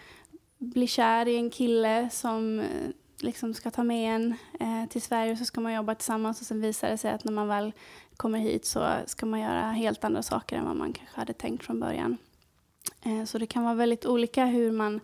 blir 0.58 0.88
kär 0.88 1.28
i 1.28 1.36
en 1.36 1.50
kille 1.50 2.10
som 2.12 2.60
eh, 2.60 2.90
liksom 3.20 3.54
ska 3.54 3.72
ta 3.72 3.84
med 3.84 4.16
en 4.16 4.36
eh, 4.60 4.90
till 4.90 5.02
Sverige 5.02 5.32
och 5.32 5.38
så 5.38 5.46
ska 5.46 5.62
man 5.62 5.74
jobba 5.74 5.96
tillsammans 5.96 6.42
och 6.42 6.48
sen 6.48 6.62
visar 6.62 6.90
det 6.90 6.98
sig 6.98 7.12
att 7.12 7.24
när 7.24 7.34
man 7.34 7.48
väl 7.48 7.72
kommer 8.18 8.40
hit 8.40 8.66
så 8.66 8.88
ska 9.06 9.26
man 9.26 9.40
göra 9.40 9.62
helt 9.62 10.04
andra 10.04 10.24
saker 10.24 10.58
än 10.58 10.66
vad 10.66 10.76
man 10.76 10.94
kanske 10.94 11.20
hade 11.20 11.34
tänkt 11.34 11.66
från 11.66 11.80
början. 11.80 12.18
Eh, 13.06 13.26
så 13.26 13.38
det 13.38 13.46
kan 13.46 13.64
vara 13.64 13.74
väldigt 13.74 14.06
olika 14.06 14.46
hur 14.46 14.72
man 14.72 15.00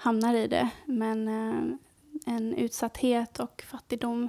hamnar 0.00 0.34
i 0.34 0.46
det. 0.46 0.70
Men 0.84 1.28
eh, 1.28 1.76
en 2.34 2.54
utsatthet 2.54 3.40
och 3.40 3.62
fattigdom 3.66 4.28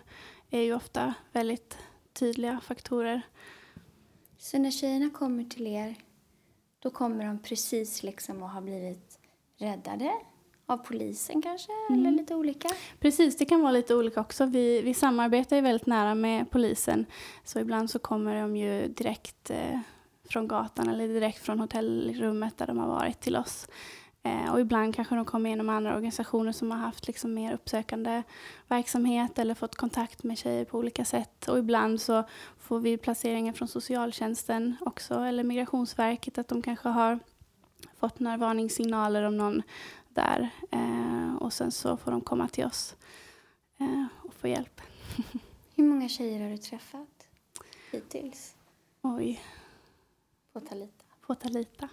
är 0.50 0.62
ju 0.62 0.76
ofta 0.76 1.14
väldigt 1.32 1.78
tydliga 2.14 2.60
faktorer. 2.64 3.22
Så 4.38 4.60
när 4.60 4.72
tjejerna 4.72 5.10
kommer 5.10 5.44
till 5.44 5.68
er, 5.68 5.96
då 6.80 6.90
kommer 6.90 7.26
de 7.26 7.40
precis 7.40 8.04
liksom 8.04 8.44
och 8.44 8.50
har 8.50 8.62
blivit 8.62 9.20
räddade 9.60 10.12
av 10.66 10.78
polisen 10.78 11.42
kanske, 11.42 11.72
eller 11.92 12.12
lite 12.12 12.36
olika? 12.36 12.70
Precis, 13.00 13.38
det 13.38 13.46
kan 13.46 13.62
vara 13.62 13.72
lite 13.72 13.96
olika 13.96 14.22
också. 14.22 14.46
Vi, 14.46 14.82
vi 14.82 14.94
samarbetar 14.94 15.56
ju 15.56 15.62
väldigt 15.62 15.88
nära 15.88 16.16
med 16.16 16.52
polisen. 16.52 17.06
Så 17.44 17.60
ibland 17.60 17.90
så 17.90 18.00
kommer 18.00 18.42
de 18.42 18.58
ju 18.58 18.88
direkt 18.88 19.50
eh, 19.50 19.80
från 20.30 20.48
gatan 20.48 20.90
eller 20.90 21.08
direkt 21.08 21.40
från 21.40 21.60
hotellrummet 21.60 22.58
där 22.58 22.68
de 22.68 22.78
har 22.78 22.88
varit 22.88 23.20
till 23.20 23.36
oss. 23.36 23.68
Eh, 24.24 24.54
och 24.54 24.60
ibland 24.60 24.96
kanske 24.96 25.16
de 25.16 25.26
kommer 25.26 25.50
genom 25.50 25.70
andra 25.70 25.96
organisationer 25.96 26.52
som 26.52 26.72
har 26.72 26.78
haft 26.78 27.08
liksom 27.08 27.34
mer 27.34 27.54
uppsökande 27.54 28.24
verksamhet 28.68 29.40
eller 29.40 29.56
fått 29.56 29.76
kontakt 29.76 30.24
med 30.24 30.38
tjejer 30.38 30.66
på 30.66 30.78
olika 30.78 31.06
sätt. 31.06 31.48
Och 31.48 31.60
ibland 31.60 32.02
så 32.02 32.24
får 32.60 32.80
vi 32.80 32.98
placeringar 32.98 33.54
från 33.54 33.68
socialtjänsten 33.68 34.76
också 34.82 35.20
eller 35.20 35.44
Migrationsverket 35.44 36.38
att 36.38 36.48
de 36.48 36.62
kanske 36.62 36.90
har 36.90 37.20
fått 37.96 38.20
några 38.20 38.38
varningssignaler 38.38 39.24
om 39.24 39.38
någon 39.38 39.62
där. 40.10 40.50
Eh, 40.72 41.36
och 41.36 41.54
sen 41.54 41.72
så 41.72 41.98
får 41.98 42.12
de 42.12 42.22
komma 42.22 42.48
till 42.48 42.66
oss 42.66 42.96
eh, 43.80 44.06
och 44.24 44.34
få 44.34 44.48
hjälp. 44.48 44.82
Hur 45.76 45.84
många 45.84 46.10
tjejer 46.10 46.42
har 46.44 46.50
du 46.50 46.58
träffat 46.58 47.28
hittills 47.92 48.56
Oj, 49.02 49.42
på 50.54 50.60
Talita? 50.60 51.04
på 51.22 51.36
Talita. 51.36 51.90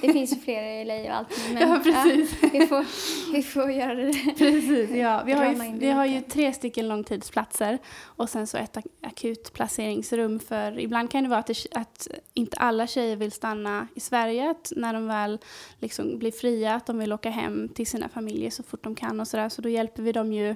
Det 0.00 0.12
finns 0.12 0.32
ju 0.32 0.36
flera 0.40 0.70
i 0.70 0.84
LA 0.84 0.94
och 1.10 1.16
allt. 1.16 1.28
Men, 1.52 1.68
Ja, 1.68 1.80
precis. 1.84 2.36
Ja, 2.42 2.48
vi, 2.52 2.66
får, 2.66 2.84
vi 3.32 3.42
får 3.42 3.70
göra 3.70 3.94
det. 3.94 4.12
Precis, 4.38 4.90
ja. 4.90 5.22
Vi 5.26 5.32
har, 5.32 5.44
ju, 5.46 5.78
vi 5.78 5.90
har 5.90 6.06
ju 6.06 6.20
tre 6.20 6.52
stycken 6.52 6.88
långtidsplatser 6.88 7.78
och 8.02 8.28
sen 8.30 8.46
så 8.46 8.56
ett 8.56 8.76
ak- 8.76 8.86
akutplaceringsrum 9.02 10.40
för 10.40 10.78
ibland 10.80 11.10
kan 11.10 11.22
det 11.22 11.28
vara 11.28 11.40
att, 11.40 11.46
det, 11.46 11.66
att 11.72 12.08
inte 12.34 12.56
alla 12.56 12.86
tjejer 12.86 13.16
vill 13.16 13.32
stanna 13.32 13.88
i 13.94 14.00
Sverige, 14.00 14.50
att 14.50 14.72
när 14.76 14.94
de 14.94 15.06
väl 15.06 15.38
liksom 15.78 16.18
blir 16.18 16.32
fria, 16.32 16.74
att 16.74 16.86
de 16.86 16.98
vill 16.98 17.12
åka 17.12 17.30
hem 17.30 17.68
till 17.68 17.86
sina 17.86 18.08
familjer 18.08 18.50
så 18.50 18.62
fort 18.62 18.84
de 18.84 18.94
kan 18.94 19.20
och 19.20 19.28
sådär, 19.28 19.48
så 19.48 19.62
då 19.62 19.68
hjälper 19.68 20.02
vi 20.02 20.12
dem 20.12 20.32
ju 20.32 20.54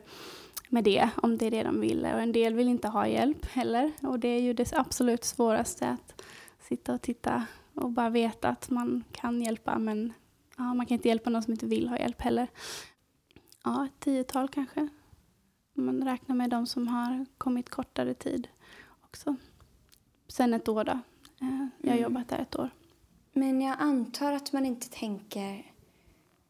med 0.68 0.84
det, 0.84 1.08
om 1.16 1.38
det 1.38 1.46
är 1.46 1.50
det 1.50 1.62
de 1.62 1.80
vill. 1.80 2.04
Och 2.14 2.20
en 2.20 2.32
del 2.32 2.54
vill 2.54 2.68
inte 2.68 2.88
ha 2.88 3.06
hjälp 3.06 3.46
heller 3.46 3.92
och 4.02 4.18
det 4.18 4.28
är 4.28 4.40
ju 4.40 4.52
det 4.52 4.72
absolut 4.76 5.24
svåraste 5.24 5.88
att 5.88 6.22
sitta 6.68 6.94
och 6.94 7.02
titta 7.02 7.46
och 7.78 7.90
bara 7.90 8.10
veta 8.10 8.48
att 8.48 8.70
man 8.70 9.04
kan 9.12 9.42
hjälpa 9.42 9.78
men 9.78 10.12
ja, 10.56 10.74
man 10.74 10.86
kan 10.86 10.94
inte 10.94 11.08
hjälpa 11.08 11.30
någon 11.30 11.42
som 11.42 11.52
inte 11.52 11.66
vill 11.66 11.88
ha 11.88 11.98
hjälp 11.98 12.20
heller. 12.22 12.48
Ja, 13.64 13.84
ett 13.86 14.00
tiotal 14.00 14.48
kanske. 14.48 14.88
Man 15.74 16.04
räknar 16.04 16.36
med 16.36 16.50
de 16.50 16.66
som 16.66 16.88
har 16.88 17.26
kommit 17.38 17.70
kortare 17.70 18.14
tid 18.14 18.48
också. 19.04 19.36
Sen 20.28 20.54
ett 20.54 20.68
år 20.68 20.84
då. 20.84 20.92
Eh, 21.40 21.66
Jag 21.78 21.90
har 21.90 21.96
Mm. 21.96 22.02
jobbat 22.02 22.28
där 22.28 22.38
ett 22.38 22.56
år. 22.58 22.70
Men 23.32 23.60
jag 23.60 23.76
antar 23.78 24.32
att 24.32 24.52
man 24.52 24.66
inte 24.66 24.88
tänker 24.90 25.72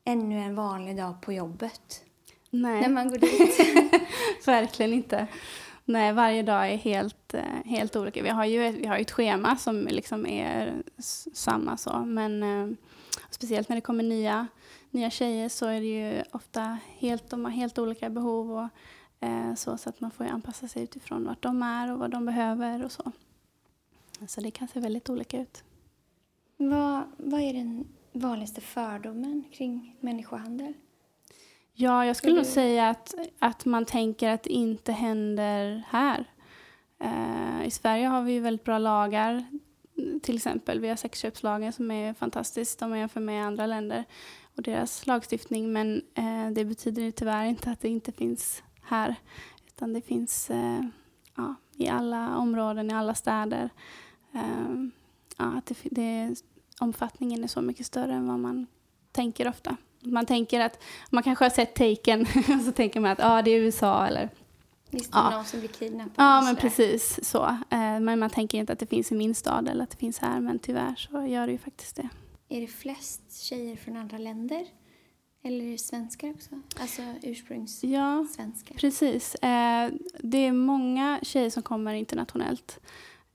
ännu 0.04 0.38
en 0.40 0.54
vanlig 0.54 0.96
dag 0.96 1.20
på 1.20 1.32
jobbet 1.32 2.04
Nej, 2.50 2.80
när 2.80 2.88
man 2.88 3.08
går 3.08 3.18
dit. 3.18 4.46
verkligen 4.46 4.92
inte. 4.92 5.26
Nej, 5.88 6.12
varje 6.12 6.42
dag 6.42 6.72
är 6.72 6.76
helt, 6.76 7.34
eh, 7.34 7.42
helt 7.64 7.96
olika. 7.96 8.22
Vi 8.22 8.28
har 8.28 8.44
ju 8.44 8.66
ett, 8.66 8.74
vi 8.74 8.86
har 8.86 8.98
ett 8.98 9.10
schema 9.10 9.56
som 9.56 9.86
liksom 9.90 10.26
är 10.26 10.82
samma 11.32 11.76
så. 11.76 11.98
Men 11.98 12.42
eh, 12.42 12.76
speciellt 13.30 13.68
när 13.68 13.76
det 13.76 13.80
kommer 13.80 14.04
nya, 14.04 14.46
nya 14.90 15.10
tjejer 15.10 15.48
så 15.48 15.66
är 15.66 15.80
det 15.80 15.86
ju 15.86 16.22
ofta 16.32 16.78
helt, 16.98 17.30
de 17.30 17.44
har 17.44 17.52
helt 17.52 17.78
olika 17.78 18.10
behov. 18.10 18.52
Och, 18.52 18.68
eh, 19.28 19.54
så, 19.54 19.78
så 19.78 19.88
att 19.88 20.00
man 20.00 20.10
får 20.10 20.26
ju 20.26 20.32
anpassa 20.32 20.68
sig 20.68 20.82
utifrån 20.82 21.24
vart 21.24 21.42
de 21.42 21.62
är 21.62 21.92
och 21.92 21.98
vad 21.98 22.10
de 22.10 22.26
behöver 22.26 22.84
och 22.84 22.92
så. 22.92 23.12
Så 24.26 24.40
det 24.40 24.50
kan 24.50 24.68
se 24.68 24.80
väldigt 24.80 25.10
olika 25.10 25.40
ut. 25.40 25.64
vad, 26.56 27.02
vad 27.16 27.40
är 27.40 27.52
den 27.52 27.88
vanligaste 28.12 28.60
fördomen 28.60 29.44
kring 29.52 29.96
människohandel? 30.00 30.74
Ja, 31.80 32.06
jag 32.06 32.16
skulle 32.16 32.34
nog 32.34 32.44
du- 32.44 32.50
säga 32.50 32.88
att, 32.88 33.14
att 33.38 33.64
man 33.64 33.84
tänker 33.84 34.30
att 34.30 34.42
det 34.42 34.52
inte 34.52 34.92
händer 34.92 35.82
här. 35.88 36.24
Eh, 37.00 37.66
I 37.66 37.70
Sverige 37.70 38.06
har 38.06 38.22
vi 38.22 38.32
ju 38.32 38.40
väldigt 38.40 38.64
bra 38.64 38.78
lagar. 38.78 39.44
Till 40.22 40.36
exempel, 40.36 40.80
vi 40.80 40.88
har 40.88 40.96
sexköpslagen 40.96 41.72
som 41.72 41.90
är 41.90 42.14
fantastisk 42.14 42.82
om 42.82 42.90
man 42.90 42.98
jämför 42.98 43.20
med 43.20 43.46
andra 43.46 43.66
länder 43.66 44.04
och 44.56 44.62
deras 44.62 45.06
lagstiftning. 45.06 45.72
Men 45.72 46.02
eh, 46.14 46.50
det 46.52 46.64
betyder 46.64 47.10
tyvärr 47.10 47.44
inte 47.44 47.70
att 47.70 47.80
det 47.80 47.88
inte 47.88 48.12
finns 48.12 48.62
här. 48.82 49.14
Utan 49.66 49.92
det 49.92 50.00
finns 50.00 50.50
eh, 50.50 50.80
ja, 51.36 51.54
i 51.76 51.88
alla 51.88 52.36
områden, 52.36 52.90
i 52.90 52.94
alla 52.94 53.14
städer. 53.14 53.70
Ja, 55.36 55.52
att 55.58 55.66
det, 55.66 55.76
det, 55.90 56.34
omfattningen 56.80 57.44
är 57.44 57.48
så 57.48 57.62
mycket 57.62 57.86
större 57.86 58.14
än 58.14 58.26
vad 58.28 58.38
man 58.38 58.66
tänker 59.12 59.48
ofta. 59.48 59.76
Man 60.00 60.26
tänker 60.26 60.60
att 60.60 60.82
man 61.10 61.22
kanske 61.22 61.44
har 61.44 61.50
sett 61.50 61.74
Taken 61.74 62.20
och 62.58 62.64
så 62.64 62.72
tänker 62.72 63.00
man 63.00 63.10
att 63.10 63.18
ah, 63.22 63.42
det 63.42 63.50
är 63.50 63.58
USA 63.60 64.06
eller 64.06 64.28
Visst, 64.90 65.10
Ja. 65.12 65.30
någon 65.30 65.44
som 65.44 65.60
blir 65.60 65.68
kidnappad? 65.68 66.12
Ja, 66.16 66.42
men 66.42 66.56
precis 66.56 67.20
så. 67.30 67.44
Eh, 67.70 68.00
Men 68.00 68.18
man 68.18 68.30
tänker 68.30 68.58
inte 68.58 68.72
att 68.72 68.78
det 68.78 68.86
finns 68.86 69.12
i 69.12 69.14
min 69.14 69.34
stad 69.34 69.68
eller 69.68 69.82
att 69.84 69.90
det 69.90 69.96
finns 69.96 70.18
här, 70.18 70.40
men 70.40 70.58
tyvärr 70.58 70.94
så 70.96 71.26
gör 71.26 71.46
det 71.46 71.52
ju 71.52 71.58
faktiskt 71.58 71.96
det. 71.96 72.08
Är 72.48 72.60
det 72.60 72.66
flest 72.66 73.42
tjejer 73.42 73.76
från 73.76 73.96
andra 73.96 74.18
länder? 74.18 74.66
Eller 75.44 75.64
är 75.66 75.70
det 75.72 75.78
svenskar 75.78 76.30
också? 76.30 76.50
Alltså 76.80 77.02
ursprungssvenskar? 77.22 78.74
Ja, 78.74 78.78
precis. 78.80 79.34
Eh, 79.34 79.90
Det 80.22 80.38
är 80.38 80.52
många 80.52 81.18
tjejer 81.22 81.50
som 81.50 81.62
kommer 81.62 81.94
internationellt 81.94 82.80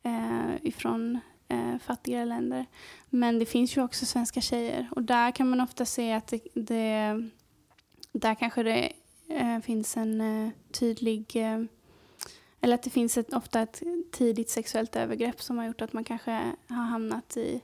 eh, 0.04 0.56
ifrån 0.62 1.20
eh, 1.54 1.80
fattigare 1.80 2.26
länder. 2.26 2.66
Men 3.10 3.40
det 3.40 3.46
finns 3.46 3.78
ju 3.78 3.84
också 3.84 4.06
svenska 4.06 4.42
tjejer 4.42 4.88
och 4.92 5.04
där 5.04 5.32
kan 5.32 5.50
man 5.50 5.62
ofta 5.62 5.86
se 5.86 6.14
att 6.14 6.28
det, 6.28 6.42
det 6.54 7.30
där 8.12 8.36
kanske 8.36 8.64
det 8.64 8.94
eh, 9.28 9.60
finns 9.60 9.98
en 9.98 10.22
eh, 10.22 10.52
tydlig 10.72 11.36
eh, 11.36 11.64
eller 12.62 12.76
att 12.76 12.84
det 12.84 12.90
finns 12.90 13.18
ett, 13.18 13.34
ofta 13.34 13.62
ett 13.62 13.84
tidigt 14.12 14.50
sexuellt 14.50 14.96
övergrepp 14.96 15.42
som 15.42 15.58
har 15.58 15.66
gjort 15.66 15.82
att 15.82 15.94
man 15.94 16.04
kanske 16.04 16.32
har 16.68 16.84
hamnat 16.84 17.38
i 17.38 17.62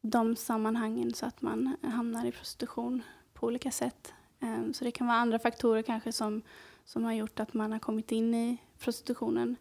de 0.00 0.36
sammanhangen 0.36 1.14
så 1.14 1.26
att 1.26 1.42
man 1.42 1.76
hamnar 1.82 2.26
i 2.26 2.32
prostitution 2.32 3.02
på 3.34 3.46
olika 3.46 3.70
sätt. 3.70 4.12
Ehm, 4.40 4.74
så 4.74 4.84
det 4.84 4.90
kan 4.90 5.06
vara 5.06 5.16
andra 5.16 5.38
faktorer 5.38 5.82
kanske 5.82 6.12
som, 6.12 6.42
som 6.84 7.04
har 7.04 7.12
gjort 7.12 7.40
att 7.40 7.54
man 7.54 7.72
har 7.72 7.78
kommit 7.78 8.12
in 8.12 8.34
i 8.34 8.58
prostitutionen 8.78 9.56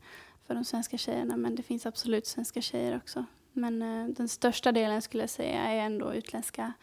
för 0.47 0.55
de 0.55 0.65
svenska 0.65 0.97
tjejerna. 0.97 1.37
Men 1.37 1.55
det 1.55 1.63
finns 1.63 1.85
absolut 1.85 2.27
svenska 2.27 2.61
tjejer 2.61 2.97
också. 2.97 3.25
Men 3.53 3.81
eh, 3.81 4.07
den 4.07 4.27
största 4.27 4.71
delen 4.71 5.01
skulle 5.01 5.23
jag 5.23 5.29
säga 5.29 5.59
är 5.59 5.77
ändå 5.77 6.13
utländska 6.13 6.73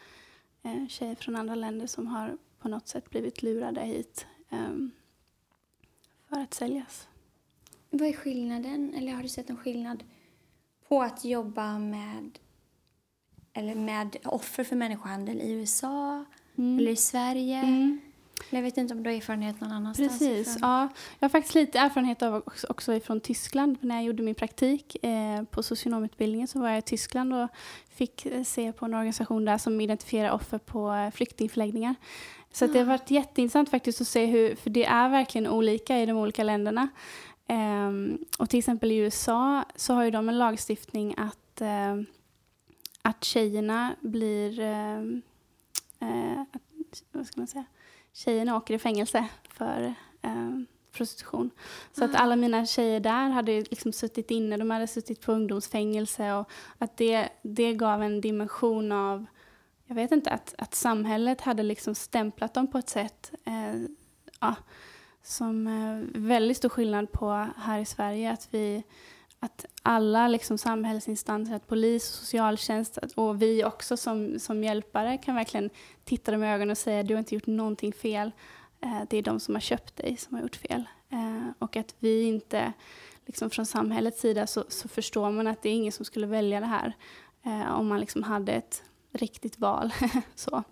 eh, 0.63 0.87
tjejer 0.89 1.15
från 1.15 1.37
andra 1.37 1.55
länder 1.55 1.87
som 1.87 2.07
har 2.07 2.37
på 2.59 2.69
något 2.69 2.89
sätt 2.89 3.11
blivit 3.11 3.43
lurade 3.43 3.81
hit 3.81 4.27
eh, 4.51 4.77
för 6.29 6.41
att 6.41 6.55
säljas. 6.55 7.09
Vad 7.91 8.09
är 8.09 8.13
skillnaden, 8.13 8.95
eller 8.95 9.13
har 9.13 9.23
du 9.23 9.29
sett 9.29 9.51
en 9.51 9.57
skillnad 9.57 10.05
på 10.89 11.03
att 11.03 11.25
jobba 11.25 11.79
med 11.79 12.39
eller 13.53 13.75
med 13.75 14.17
offer 14.25 14.65
för 14.65 14.77
människohandel 14.77 15.41
i 15.41 15.53
USA 15.53 16.25
eller 16.57 16.93
i 16.93 16.97
Sverige? 16.97 17.59
Mm. 17.59 18.01
Jag 18.51 18.63
vet 18.63 18.77
inte 18.77 18.95
om 18.95 19.03
du 19.03 19.11
har 19.11 19.17
erfarenhet 19.17 19.61
någon 19.61 19.73
annanstans 19.73 20.19
Precis. 20.19 20.57
ifrån. 20.57 20.71
Ja, 20.71 20.89
jag 21.19 21.29
har 21.29 21.31
faktiskt 21.31 21.55
lite 21.55 21.79
erfarenhet 21.79 22.23
av 22.23 22.35
också, 22.35 22.67
också 22.71 22.95
ifrån 22.95 23.21
Tyskland. 23.21 23.77
När 23.81 23.95
jag 23.95 24.05
gjorde 24.05 24.23
min 24.23 24.35
praktik 24.35 25.05
eh, 25.05 25.43
på 25.43 25.63
socionomutbildningen 25.63 26.49
så 26.49 26.61
var 26.61 26.69
jag 26.69 26.79
i 26.79 26.83
Tyskland 26.83 27.35
och 27.35 27.49
fick 27.89 28.27
eh, 28.27 28.43
se 28.43 28.73
på 28.73 28.85
en 28.85 28.95
organisation 28.95 29.45
där 29.45 29.59
som 29.59 29.81
identifierar 29.81 30.31
offer 30.31 30.59
på 30.59 30.93
eh, 30.93 31.11
flyktingförläggningar. 31.11 31.95
Så 32.53 32.65
att 32.65 32.73
det 32.73 32.79
har 32.79 32.87
varit 32.87 33.11
jätteintressant 33.11 33.71
faktiskt 33.71 34.01
att 34.01 34.09
se 34.09 34.27
hur, 34.27 34.55
för 34.55 34.71
det 34.71 34.85
är 34.85 35.09
verkligen 35.09 35.47
olika 35.47 35.99
i 35.99 36.07
de 36.07 36.17
olika 36.17 36.45
länderna. 36.45 36.89
Ehm, 37.47 38.19
och 38.39 38.51
till 38.51 38.59
exempel 38.59 38.93
i 38.93 38.97
USA 38.97 39.65
så 39.77 39.95
har 39.95 40.05
ju 40.05 40.11
de 40.11 40.29
en 40.29 40.39
lagstiftning 40.39 41.15
att, 41.17 41.61
eh, 41.61 42.01
att 43.03 43.25
tjejerna 43.25 43.97
blir, 44.01 44.61
eh, 44.61 44.99
eh, 46.01 46.41
att, 46.41 47.03
vad 47.13 47.27
ska 47.27 47.41
man 47.41 47.47
säga, 47.47 47.65
tjejerna 48.13 48.57
åker 48.57 48.75
i 48.75 48.79
fängelse 48.79 49.29
för 49.49 49.95
eh, 50.23 50.51
prostitution. 50.93 51.51
Så 51.93 52.05
att 52.05 52.15
alla 52.15 52.37
mina 52.37 52.67
tjejer 52.67 53.01
där 53.01 53.29
hade 53.29 53.61
liksom 53.61 53.93
suttit 53.93 54.31
inne, 54.31 54.57
de 54.57 54.71
hade 54.71 54.87
suttit 54.87 55.21
på 55.21 55.33
ungdomsfängelse 55.33 56.33
och 56.33 56.51
att 56.79 56.97
det, 56.97 57.29
det 57.43 57.75
gav 57.75 58.03
en 58.03 58.21
dimension 58.21 58.93
av, 58.93 59.27
jag 59.87 59.95
vet 59.95 60.13
inte, 60.13 60.31
att, 60.31 60.55
att 60.59 60.75
samhället 60.75 61.41
hade 61.41 61.63
liksom 61.63 61.95
stämplat 61.95 62.55
dem 62.55 62.67
på 62.67 62.79
ett 62.79 62.89
sätt 62.89 63.33
eh, 63.45 63.83
ja, 64.41 64.55
som 65.23 65.67
eh, 65.67 66.21
väldigt 66.21 66.57
stor 66.57 66.69
skillnad 66.69 67.13
på 67.13 67.49
här 67.57 67.79
i 67.79 67.85
Sverige. 67.85 68.33
Att 68.33 68.49
vi 68.51 68.83
att 69.45 69.67
alla 69.83 70.29
liksom 70.29 70.59
samhällsinstanser, 70.59 71.55
att 71.55 71.67
polis 71.67 72.09
och 72.09 72.15
socialtjänst 72.15 72.99
och 73.15 73.43
vi 73.43 73.65
också 73.65 73.97
som, 73.97 74.39
som 74.39 74.65
hjälpare 74.65 75.19
kan 75.19 75.35
verkligen 75.35 75.71
titta 76.05 76.33
dem 76.33 76.45
i 76.45 76.53
ögonen 76.53 76.71
och 76.71 76.79
säga 76.79 77.03
du 77.03 77.15
har 77.15 77.19
inte 77.19 77.35
gjort 77.35 77.47
någonting 77.47 77.93
fel. 77.93 78.33
Eh, 78.81 79.03
det 79.11 79.17
är 79.17 79.23
de 79.23 79.41
som 79.41 79.55
har 79.55 79.61
köpt 79.61 79.97
dig 79.97 80.17
som 80.17 80.35
har 80.37 80.43
gjort 80.43 80.57
fel. 80.57 80.85
Eh, 81.11 81.49
och 81.59 81.77
att 81.77 81.95
vi 81.99 82.23
inte, 82.23 82.73
liksom 83.27 83.51
från 83.51 83.67
samhällets 83.67 84.21
sida 84.21 84.47
så, 84.47 84.65
så 84.69 84.89
förstår 84.89 85.31
man 85.31 85.47
att 85.47 85.63
det 85.63 85.69
är 85.69 85.75
ingen 85.75 85.93
som 85.93 86.05
skulle 86.05 86.27
välja 86.27 86.61
det 86.61 86.67
här 86.67 86.97
eh, 87.43 87.73
om 87.73 87.89
man 87.89 88.01
liksom 88.01 88.23
hade 88.23 88.53
ett 88.53 88.83
riktigt 89.13 89.59
val. 89.59 89.93
så. 90.35 90.63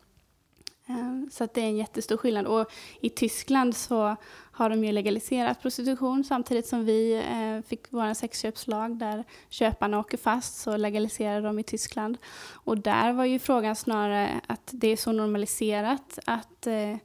Ehm, 0.91 1.31
så 1.31 1.45
att 1.45 1.55
det 1.55 1.61
är 1.61 1.67
en 1.67 1.77
jättestor 1.77 2.17
skillnad. 2.17 2.47
Och 2.47 2.73
i 3.01 3.11
Tyskland 3.11 3.77
så 3.77 4.17
har 4.53 4.71
de 4.71 4.85
ju 4.85 4.93
legaliserat 4.93 5.63
prostitution 5.63 6.25
samtidigt 6.25 6.67
som 6.67 6.85
vi 6.85 7.15
eh, 7.15 7.69
fick 7.69 7.81
vår 7.91 8.15
sexköpslag 8.15 8.97
där 8.97 9.25
köparna 9.49 9.99
åker 9.99 10.19
fast 10.19 10.61
så 10.61 10.77
legaliserar 10.77 11.43
de 11.43 11.59
i 11.59 11.63
Tyskland. 11.63 12.19
Och 12.53 12.79
där 12.79 13.13
var 13.13 13.25
ju 13.25 13.39
frågan 13.39 13.77
snarare 13.77 14.41
att 14.47 14.71
det 14.71 14.89
är 14.89 14.97
så 14.97 15.13
normaliserat 15.13 16.19
att 16.27 16.67
eh, 16.67 16.97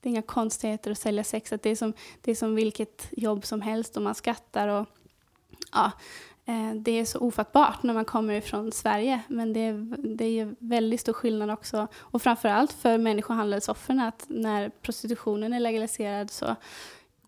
det 0.00 0.08
är 0.08 0.10
inga 0.10 0.22
konstigheter 0.22 0.90
att 0.90 0.98
sälja 0.98 1.24
sex, 1.24 1.52
att 1.52 1.62
det 1.62 1.70
är 1.70 1.76
som, 1.76 1.92
det 2.20 2.30
är 2.30 2.34
som 2.34 2.54
vilket 2.54 3.08
jobb 3.10 3.46
som 3.46 3.60
helst 3.60 3.96
och 3.96 4.02
man 4.02 4.14
skattar 4.14 4.68
och 4.68 4.86
ja, 5.72 5.92
det 6.74 6.90
är 6.90 7.04
så 7.04 7.18
ofattbart 7.18 7.82
när 7.82 7.94
man 7.94 8.04
kommer 8.04 8.34
ifrån 8.34 8.72
Sverige. 8.72 9.20
Men 9.28 9.52
det 9.52 9.60
är, 9.60 9.96
det 10.16 10.24
är 10.24 10.54
väldigt 10.58 11.00
stor 11.00 11.12
skillnad 11.12 11.50
också. 11.50 11.88
Och 11.96 12.22
framförallt 12.22 12.72
för 12.72 12.98
människohandelsoffren 12.98 14.00
att 14.00 14.24
när 14.28 14.68
prostitutionen 14.68 15.52
är 15.52 15.60
legaliserad 15.60 16.30
så 16.30 16.56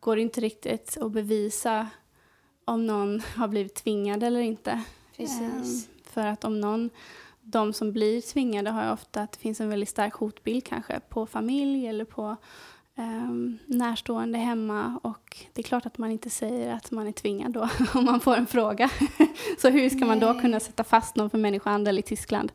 går 0.00 0.16
det 0.16 0.22
inte 0.22 0.40
riktigt 0.40 0.98
att 1.00 1.12
bevisa 1.12 1.88
om 2.64 2.86
någon 2.86 3.22
har 3.36 3.48
blivit 3.48 3.74
tvingad 3.74 4.22
eller 4.22 4.40
inte. 4.40 4.82
Precis. 5.16 5.40
Ehm, 5.40 6.04
För 6.04 6.26
att 6.26 6.44
om 6.44 6.60
någon, 6.60 6.90
de 7.40 7.72
som 7.72 7.92
blir 7.92 8.20
tvingade 8.20 8.70
har 8.70 8.84
ju 8.84 8.90
ofta 8.90 9.20
att 9.20 9.32
det 9.32 9.38
finns 9.38 9.60
en 9.60 9.68
väldigt 9.68 9.88
stark 9.88 10.14
hotbild 10.14 10.64
kanske 10.64 11.00
på 11.08 11.26
familj 11.26 11.86
eller 11.86 12.04
på 12.04 12.36
um, 12.98 13.58
närstående 13.66 14.38
hemma 14.38 15.00
och 15.02 15.36
det 15.52 15.60
är 15.60 15.64
klart 15.64 15.86
att 15.86 15.98
man 15.98 16.10
inte 16.10 16.30
säger 16.30 16.74
att 16.74 16.90
man 16.90 17.06
är 17.06 17.12
tvingad 17.12 17.52
då 17.52 17.68
om 17.94 18.04
man 18.04 18.20
får 18.20 18.36
en 18.36 18.46
fråga. 18.46 18.90
Så 19.58 19.68
hur 19.68 19.88
ska 19.90 20.06
man 20.06 20.20
då 20.20 20.32
Nej. 20.32 20.40
kunna 20.42 20.60
sätta 20.60 20.84
fast 20.84 21.16
någon 21.16 21.30
för 21.30 21.38
människohandel 21.38 21.98
i 21.98 22.02
Tyskland? 22.02 22.52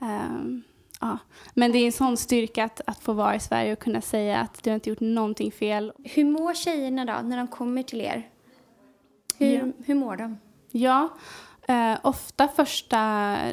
Ehm, 0.00 0.62
ja. 1.00 1.18
Men 1.54 1.72
det 1.72 1.78
är 1.78 1.86
en 1.86 1.92
sån 1.92 2.16
styrka 2.16 2.64
att, 2.64 2.80
att 2.86 3.00
få 3.02 3.12
vara 3.12 3.34
i 3.34 3.40
Sverige 3.40 3.72
och 3.72 3.78
kunna 3.78 4.00
säga 4.00 4.40
att 4.40 4.62
du 4.62 4.70
har 4.70 4.74
inte 4.74 4.88
gjort 4.90 5.00
någonting 5.00 5.52
fel. 5.52 5.92
Hur 6.04 6.24
mår 6.24 6.54
tjejerna 6.54 7.04
då 7.04 7.28
när 7.28 7.36
de 7.36 7.46
kommer 7.48 7.82
till 7.82 8.00
er? 8.00 8.28
Hur, 9.38 9.46
Ja. 9.56 9.64
hur 9.86 9.94
mår 9.94 10.16
de? 10.16 10.38
Ja, 10.72 11.08
eh, 11.68 11.98
ofta 12.02 12.48
första 12.48 12.96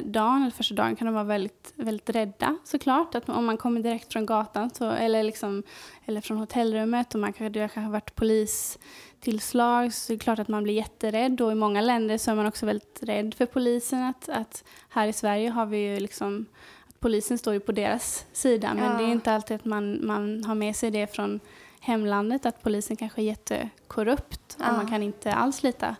dagen 0.04 0.42
eller 0.42 0.50
första 0.50 0.74
dagen 0.74 0.96
kan 0.96 1.06
de 1.06 1.14
vara 1.14 1.24
väldigt, 1.24 1.72
väldigt 1.74 2.10
rädda 2.10 2.56
såklart. 2.64 3.14
Att 3.14 3.28
om 3.28 3.44
man 3.46 3.56
kommer 3.56 3.80
direkt 3.80 4.12
från 4.12 4.26
gatan 4.26 4.70
så, 4.70 4.90
eller, 4.90 5.22
liksom, 5.22 5.62
eller 6.04 6.20
från 6.20 6.36
hotellrummet 6.36 7.14
och 7.14 7.20
man 7.20 7.32
kanske, 7.32 7.48
det 7.48 7.60
har 7.60 7.68
kanske 7.68 7.92
varit 7.92 8.14
polistillslag 8.14 9.94
så 9.94 10.12
är 10.12 10.16
det 10.16 10.22
klart 10.24 10.38
att 10.38 10.48
man 10.48 10.62
blir 10.62 10.74
jätterädd. 10.74 11.40
Och 11.40 11.52
i 11.52 11.54
många 11.54 11.80
länder 11.80 12.18
så 12.18 12.30
är 12.30 12.34
man 12.34 12.46
också 12.46 12.66
väldigt 12.66 12.98
rädd 13.02 13.34
för 13.34 13.46
polisen. 13.46 14.02
Att, 14.04 14.28
att 14.28 14.64
här 14.88 15.06
i 15.06 15.12
Sverige 15.12 15.50
har 15.50 15.66
vi 15.66 15.78
ju 15.78 16.00
liksom 16.00 16.46
att 16.88 17.00
polisen 17.00 17.38
står 17.38 17.54
ju 17.54 17.60
på 17.60 17.72
deras 17.72 18.26
sida 18.32 18.74
men 18.74 18.84
Ja. 18.84 18.98
det 18.98 19.04
är 19.04 19.12
inte 19.12 19.32
alltid 19.32 19.54
att 19.56 19.64
man, 19.64 20.06
man 20.06 20.44
har 20.44 20.54
med 20.54 20.76
sig 20.76 20.90
det 20.90 21.14
från 21.14 21.40
hemlandet 21.80 22.46
att 22.46 22.62
polisen 22.62 22.96
kanske 22.96 23.20
är 23.20 23.24
jättekorrupt 23.24 24.56
Ja. 24.60 24.70
och 24.70 24.76
man 24.76 24.88
kan 24.90 25.02
inte 25.02 25.32
alls 25.32 25.62
lita 25.62 25.96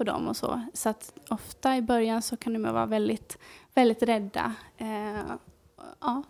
på 0.00 0.04
dem 0.04 0.28
och 0.28 0.36
så. 0.36 0.60
Så 0.72 0.88
att 0.88 1.12
ofta 1.28 1.76
i 1.76 1.82
början 1.82 2.22
så 2.22 2.36
kan 2.36 2.52
de 2.52 2.62
vara 2.62 2.86
väldigt, 2.86 3.38
väldigt 3.74 4.02
rädda. 4.02 4.54
Eh, 4.76 5.20
ja. 6.00 6.22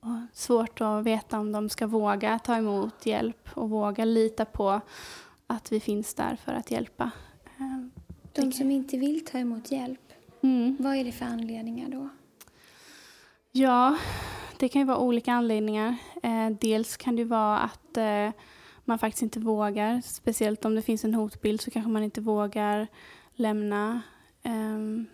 Och 0.00 0.16
svårt 0.32 0.80
att 0.80 1.04
veta 1.04 1.38
om 1.38 1.52
de 1.52 1.68
ska 1.68 1.86
våga 1.86 2.38
ta 2.38 2.56
emot 2.56 3.06
hjälp 3.06 3.48
och 3.54 3.70
våga 3.70 4.04
lita 4.04 4.44
på 4.44 4.80
att 5.46 5.72
vi 5.72 5.80
finns 5.80 6.14
där 6.14 6.36
för 6.36 6.52
att 6.52 6.70
hjälpa. 6.70 7.10
Eh, 7.58 7.86
De 8.32 8.52
som 8.52 8.70
inte 8.70 8.96
vill 8.96 9.24
ta 9.24 9.38
emot 9.38 9.70
hjälp, 9.70 10.12
mm. 10.42 10.76
vad 10.80 10.96
är 10.96 11.04
det 11.04 11.12
för 11.12 11.24
anledningar 11.24 11.88
då? 11.88 12.08
Ja, 13.52 13.98
det 14.58 14.68
kan 14.68 14.80
ju 14.80 14.86
vara 14.86 14.98
olika 14.98 15.32
anledningar. 15.32 15.96
Eh, 16.22 16.50
dels 16.60 16.96
kan 16.96 17.16
det 17.16 17.24
vara 17.24 17.58
att 17.58 17.96
eh, 17.96 18.30
man 18.88 18.98
faktiskt 18.98 19.22
inte 19.22 19.40
vågar, 19.40 20.00
speciellt 20.04 20.64
om 20.64 20.74
det 20.74 20.82
finns 20.82 21.04
en 21.04 21.14
hotbild 21.14 21.60
så 21.60 21.70
kanske 21.70 21.90
man 21.90 22.02
inte 22.02 22.20
vågar 22.20 22.86
lämna 23.34 24.02
ehm, 24.42 25.06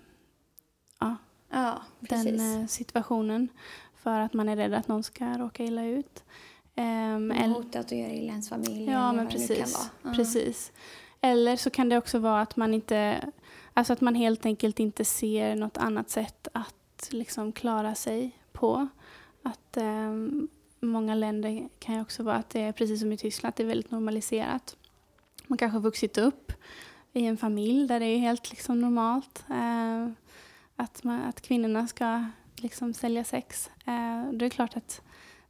ja, 1.01 1.17
Ja, 1.51 1.83
den 2.01 2.61
eh, 2.61 2.67
situationen 2.67 3.49
för 3.95 4.21
att 4.21 4.33
man 4.33 4.49
är 4.49 4.57
rädd 4.57 4.75
att 4.75 4.89
någon 4.89 5.03
ska 5.03 5.39
råka 5.39 5.65
illa 5.65 5.85
ut. 5.85 6.25
Har 6.77 6.85
eller- 6.85 7.49
hotat 7.49 7.87
att 7.87 7.93
göra 7.93 8.13
illa 8.13 8.31
ens 8.31 8.49
familj 8.49 8.85
Ja, 8.91 9.13
men 9.13 9.29
precis. 9.29 9.91
Ja. 10.03 10.13
precis. 10.15 10.73
Eller 11.21 11.57
så 11.57 11.71
kan 11.71 11.89
det 11.89 11.99
också 11.99 12.19
vara 12.19 12.41
att 12.41 12.57
man 12.57 12.75
inte, 12.75 13.29
alltså 13.75 13.93
att 13.93 14.01
man 14.01 14.15
helt 14.15 14.47
enkelt 14.47 14.81
inte 14.81 15.05
ser 15.05 15.57
något 15.57 15.77
annat 15.77 16.11
sätt 16.11 16.49
att 16.53 17.09
liksom 17.11 17.53
klara 17.53 17.95
sig 17.95 18.39
på. 18.53 18.89
Att 19.43 19.77
ehm, 19.77 19.94
många 20.95 21.15
länder 21.15 21.69
kan 21.79 21.95
ju 21.95 22.01
också 22.01 22.23
vara 22.23 22.37
att 22.37 22.51
det 22.51 22.61
är 22.61 22.73
precis 22.73 23.01
som 23.01 23.13
i 23.13 23.17
Tyskland, 23.17 23.49
att 23.49 23.57
det 23.57 23.63
är 23.63 23.67
väldigt 23.67 23.91
normaliserat. 23.91 24.77
Man 25.47 25.59
kanske 25.59 25.77
har 25.77 25.81
vuxit 25.83 26.19
upp 26.19 26.53
i 27.13 27.27
en 27.27 27.37
familj 27.37 27.89
där 27.89 28.01
det 28.01 28.07
är 28.07 28.19
helt 28.19 28.51
liksom 28.51 28.81
normalt 28.81 29.45
eh, 29.51 30.09
att, 30.77 31.05
man, 31.05 31.21
att 31.23 31.41
kvinnorna 31.41 31.87
ska 31.87 32.25
liksom 32.57 32.95
sälja 32.95 33.25
sex. 33.25 33.71
Eh, 33.87 34.33
det 34.33 34.45
är 34.47 34.51
klart 34.51 34.77
att 34.77 35.03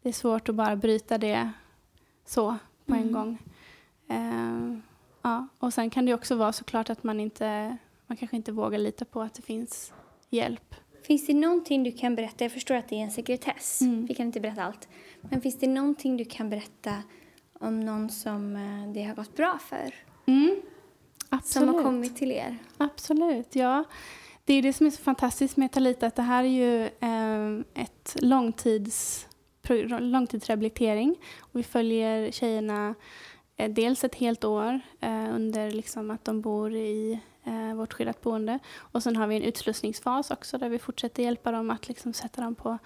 det 0.03 0.09
är 0.09 0.13
svårt 0.13 0.49
att 0.49 0.55
bara 0.55 0.77
bryta 0.77 1.19
det 1.19 1.51
så 2.27 2.57
på 2.87 2.95
en 2.95 3.01
Mm. 3.01 3.13
gång. 3.13 3.39
Eh, 4.09 4.79
ja. 5.23 5.49
Och 5.59 5.75
sen 5.75 5.91
kan 5.91 6.07
det 6.07 6.15
också 6.15 6.35
vara 6.35 6.53
såklart 6.53 6.91
att 6.91 7.03
man 7.03 7.21
inte, 7.21 7.77
man 8.07 8.17
kanske 8.17 8.37
inte 8.37 8.53
vågar 8.53 8.79
lita 8.79 9.05
på 9.05 9.23
att 9.23 9.35
det 9.35 9.43
finns 9.43 9.93
hjälp. 10.31 10.75
Finns 11.07 11.27
det 11.27 11.35
någonting 11.35 11.83
du 11.83 11.93
kan 11.93 12.15
berätta? 12.15 12.45
Jag 12.45 12.53
förstår 12.53 12.75
att 12.75 12.89
det 12.89 12.97
är 12.97 13.01
en 13.05 13.11
sekretess. 13.11 13.81
Mm. 13.81 14.07
Vi 14.07 14.15
kan 14.15 14.27
inte 14.27 14.41
berätta 14.41 14.63
allt. 14.63 14.89
Men 15.21 15.41
finns 15.41 15.59
det 15.59 15.67
någonting 15.67 16.17
du 16.17 16.25
kan 16.25 16.51
berätta 16.51 17.03
om 17.61 17.81
någon 17.81 18.11
som 18.11 18.57
eh, 18.57 18.93
det 18.93 19.03
har 19.03 19.15
gått 19.15 19.37
bra 19.37 19.59
för? 19.69 19.95
Mm. 20.27 20.57
Som 21.31 21.39
Absolut. 21.39 21.75
har 21.75 21.83
kommit 21.83 22.17
till 22.17 22.33
er? 22.33 22.59
Absolut, 22.77 23.55
ja. 23.55 23.85
Det 24.45 24.55
är 24.55 24.63
det 24.63 24.73
som 24.73 24.87
är 24.87 24.91
så 24.91 25.03
fantastiskt 25.03 25.57
med 25.57 25.73
Talita, 25.73 26.07
att 26.07 26.17
det 26.17 26.23
här 26.23 26.45
är 26.45 26.49
ju 26.49 26.85
eh, 26.85 27.83
ett 27.83 28.17
långtids, 28.21 29.27
långtidsrehabilitering. 30.01 31.17
Och 31.39 31.59
vi 31.59 31.63
följer 31.63 32.31
tjejerna 32.31 32.95
eh, 33.57 33.71
dels 33.71 34.05
ett 34.05 34.15
helt 34.15 34.45
år 34.45 34.81
eh, 35.01 35.35
under 35.35 35.71
liksom 35.71 36.11
att 36.11 36.25
de 36.25 36.41
bor 36.41 36.75
i 36.75 37.21
eh, 37.45 37.75
vårt 37.75 37.93
skyddat 37.93 38.21
boende. 38.21 38.59
Och 38.77 39.03
sen 39.03 39.17
har 39.17 39.27
vi 39.27 39.37
en 39.37 39.43
utslussningsfas 39.43 40.31
också 40.31 40.59
där 40.59 40.69
vi 40.69 40.79
fortsätter 40.79 41.23
hjälpa 41.23 41.51
dem 41.53 41.71
att 41.71 41.89
liksom 41.89 42.13
sätta 42.13 42.43
dem 42.43 42.55
på 42.55 42.79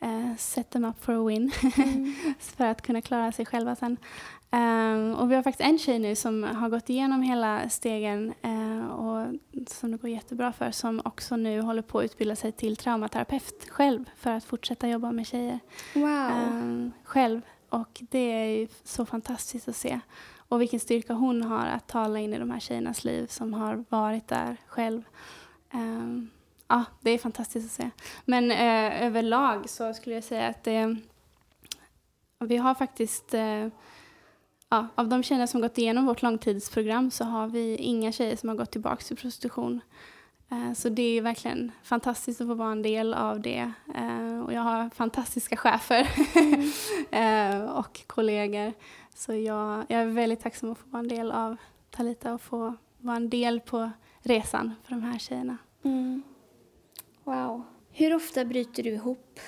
eh, 0.00 0.36
set 0.38 0.70
them 0.70 0.84
up 0.84 1.04
for 1.04 1.12
a 1.22 1.28
win 1.28 1.50
för 2.38 2.66
att 2.66 2.82
kunna 2.82 3.00
klara 3.00 3.32
sig 3.32 3.46
själva 3.46 3.76
sen. 3.76 3.96
Ehm, 4.50 5.14
och 5.14 5.30
vi 5.30 5.34
har 5.34 5.42
faktiskt 5.42 5.68
en 5.68 5.78
tjej 5.78 5.98
nu 5.98 6.16
som 6.16 6.42
har 6.42 6.68
gått 6.68 6.90
igenom 6.90 7.22
hela 7.22 7.68
stegen 7.68 8.34
eh, 8.42 8.86
och 8.86 9.26
som 9.68 9.90
det 9.90 9.96
går 9.96 10.10
jättebra 10.10 10.52
för 10.52 10.70
som 10.70 11.00
också 11.04 11.36
nu 11.36 11.60
håller 11.60 11.82
på 11.82 11.98
att 11.98 12.04
utbilda 12.04 12.36
sig 12.36 12.52
till 12.52 12.76
traumaterapeut 12.76 13.66
själv 13.70 14.04
för 14.16 14.30
att 14.30 14.44
fortsätta 14.44 14.88
jobba 14.88 15.12
med 15.12 15.26
tjejer 15.26 15.58
Wow. 15.94 16.04
ehm, 16.08 16.92
själv. 17.04 17.40
Och 17.68 18.02
det 18.10 18.18
är 18.32 18.44
ju 18.46 18.68
så 18.84 19.06
fantastiskt 19.06 19.68
att 19.68 19.76
se. 19.76 20.00
Och 20.54 20.60
vilken 20.60 20.80
styrka 20.80 21.12
hon 21.12 21.42
har 21.42 21.66
att 21.66 21.86
tala 21.88 22.18
in 22.18 22.34
i 22.34 22.38
de 22.38 22.50
här 22.50 22.60
tjejernas 22.60 23.04
liv 23.04 23.26
som 23.26 23.54
har 23.54 23.84
varit 23.88 24.28
där 24.28 24.56
själv. 24.66 25.02
Um, 25.72 26.30
ja, 26.68 26.84
det 27.00 27.10
är 27.10 27.18
fantastiskt 27.18 27.66
att 27.66 27.72
se. 27.72 27.90
Men 28.24 28.50
uh, 28.50 29.02
överlag 29.02 29.68
så 29.70 29.94
skulle 29.94 30.14
jag 30.14 30.24
säga 30.24 30.48
att 30.48 30.64
det, 30.64 30.96
vi 32.38 32.56
har 32.56 32.74
faktiskt 32.74 33.34
uh, 33.34 33.68
Ja, 34.68 34.86
av 34.94 35.08
de 35.08 35.22
tjejerna 35.22 35.46
som 35.46 35.60
gått 35.60 35.78
igenom 35.78 36.06
vårt 36.06 36.22
långtidsprogram 36.22 37.10
så 37.10 37.24
har 37.24 37.46
vi 37.46 37.76
inga 37.76 38.12
tjejer 38.12 38.36
som 38.36 38.48
har 38.48 38.56
gått 38.56 38.70
tillbaka 38.70 39.02
till 39.02 39.16
prostitution. 39.16 39.80
Eh, 40.50 40.72
så 40.72 40.88
det 40.88 41.02
är 41.02 41.22
verkligen 41.22 41.72
fantastiskt 41.82 42.40
att 42.40 42.46
få 42.46 42.54
vara 42.54 42.72
en 42.72 42.82
del 42.82 43.14
av 43.14 43.40
det. 43.40 43.72
Och 44.46 44.52
jag 44.52 44.60
har 44.60 44.90
fantastiska 44.90 45.56
chefer 45.56 46.08
mm. 47.10 47.68
och 47.68 48.00
kollegor. 48.06 48.72
Så 49.14 49.34
jag, 49.34 49.84
jag 49.88 50.00
är 50.00 50.06
väldigt 50.06 50.40
tacksam 50.40 50.72
att 50.72 50.78
få 50.78 50.88
vara 50.88 51.00
en 51.00 51.08
del 51.08 51.32
av 51.32 51.56
Talita 51.90 52.34
och 52.34 52.40
få 52.40 52.74
vara 52.98 53.16
en 53.16 53.30
del 53.30 53.60
på 53.60 53.90
resan 54.20 54.74
för 54.82 54.90
de 54.90 55.02
här 55.02 55.18
tjejerna. 55.18 55.56
Mm. 55.82 56.22
Wow. 57.24 57.62
Hur 57.90 58.14
ofta 58.14 58.44
bryter 58.44 58.82
du 58.82 58.90
ihop? 58.90 59.40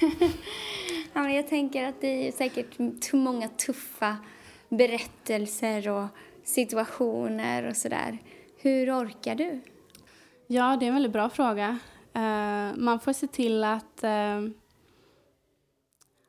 ja, 1.12 1.30
jag 1.30 1.48
tänker 1.48 1.88
att 1.88 2.00
det 2.00 2.28
är 2.28 2.32
säkert 2.32 3.12
många 3.12 3.48
tuffa 3.48 4.16
berättelser 4.68 5.88
och 5.88 6.06
situationer 6.44 7.68
och 7.68 7.76
sådär. 7.76 8.18
Hur 8.56 9.00
orkar 9.02 9.34
du? 9.34 9.60
Ja, 10.46 10.76
det 10.76 10.86
är 10.86 10.88
en 10.88 10.94
väldigt 10.94 11.12
bra 11.12 11.28
fråga. 11.28 11.78
Eh, 12.12 12.76
man 12.76 13.00
får 13.00 13.12
se 13.12 13.26
till 13.26 13.64
att, 13.64 14.04
eh, 14.04 14.40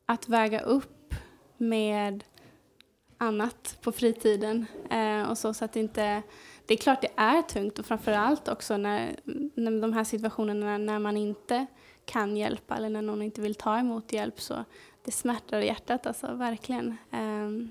att 0.06 0.30
väga 0.30 0.60
upp 0.60 0.97
med 1.58 2.24
annat 3.18 3.78
på 3.82 3.92
fritiden. 3.92 4.66
Eh, 4.90 5.30
och 5.30 5.38
så, 5.38 5.54
så 5.54 5.66
att 5.66 5.74
det 5.74 5.80
inte... 5.80 6.24
Det 6.66 6.74
är 6.74 6.78
klart 6.78 7.02
det 7.02 7.12
är 7.16 7.42
tungt 7.42 7.80
och 7.80 7.86
framförallt 7.86 8.48
också 8.48 8.78
när, 8.78 9.16
när 9.56 9.82
de 9.82 9.94
här 9.94 10.04
situationerna 10.04 10.78
när 10.78 11.00
man 11.00 11.18
inte 11.18 11.66
kan 12.06 12.38
hjälpa 12.38 12.76
eller 12.76 12.90
när 12.90 13.02
någon 13.02 13.22
inte 13.22 13.42
vill 13.42 13.56
ta 13.56 13.80
emot 13.80 14.14
hjälp 14.14 14.42
så 14.42 14.64
det 15.06 15.12
smärtar 15.12 15.60
i 15.60 15.66
hjärtat 15.66 16.08
alltså, 16.08 16.34
verkligen. 16.34 16.98
Eh, 17.12 17.70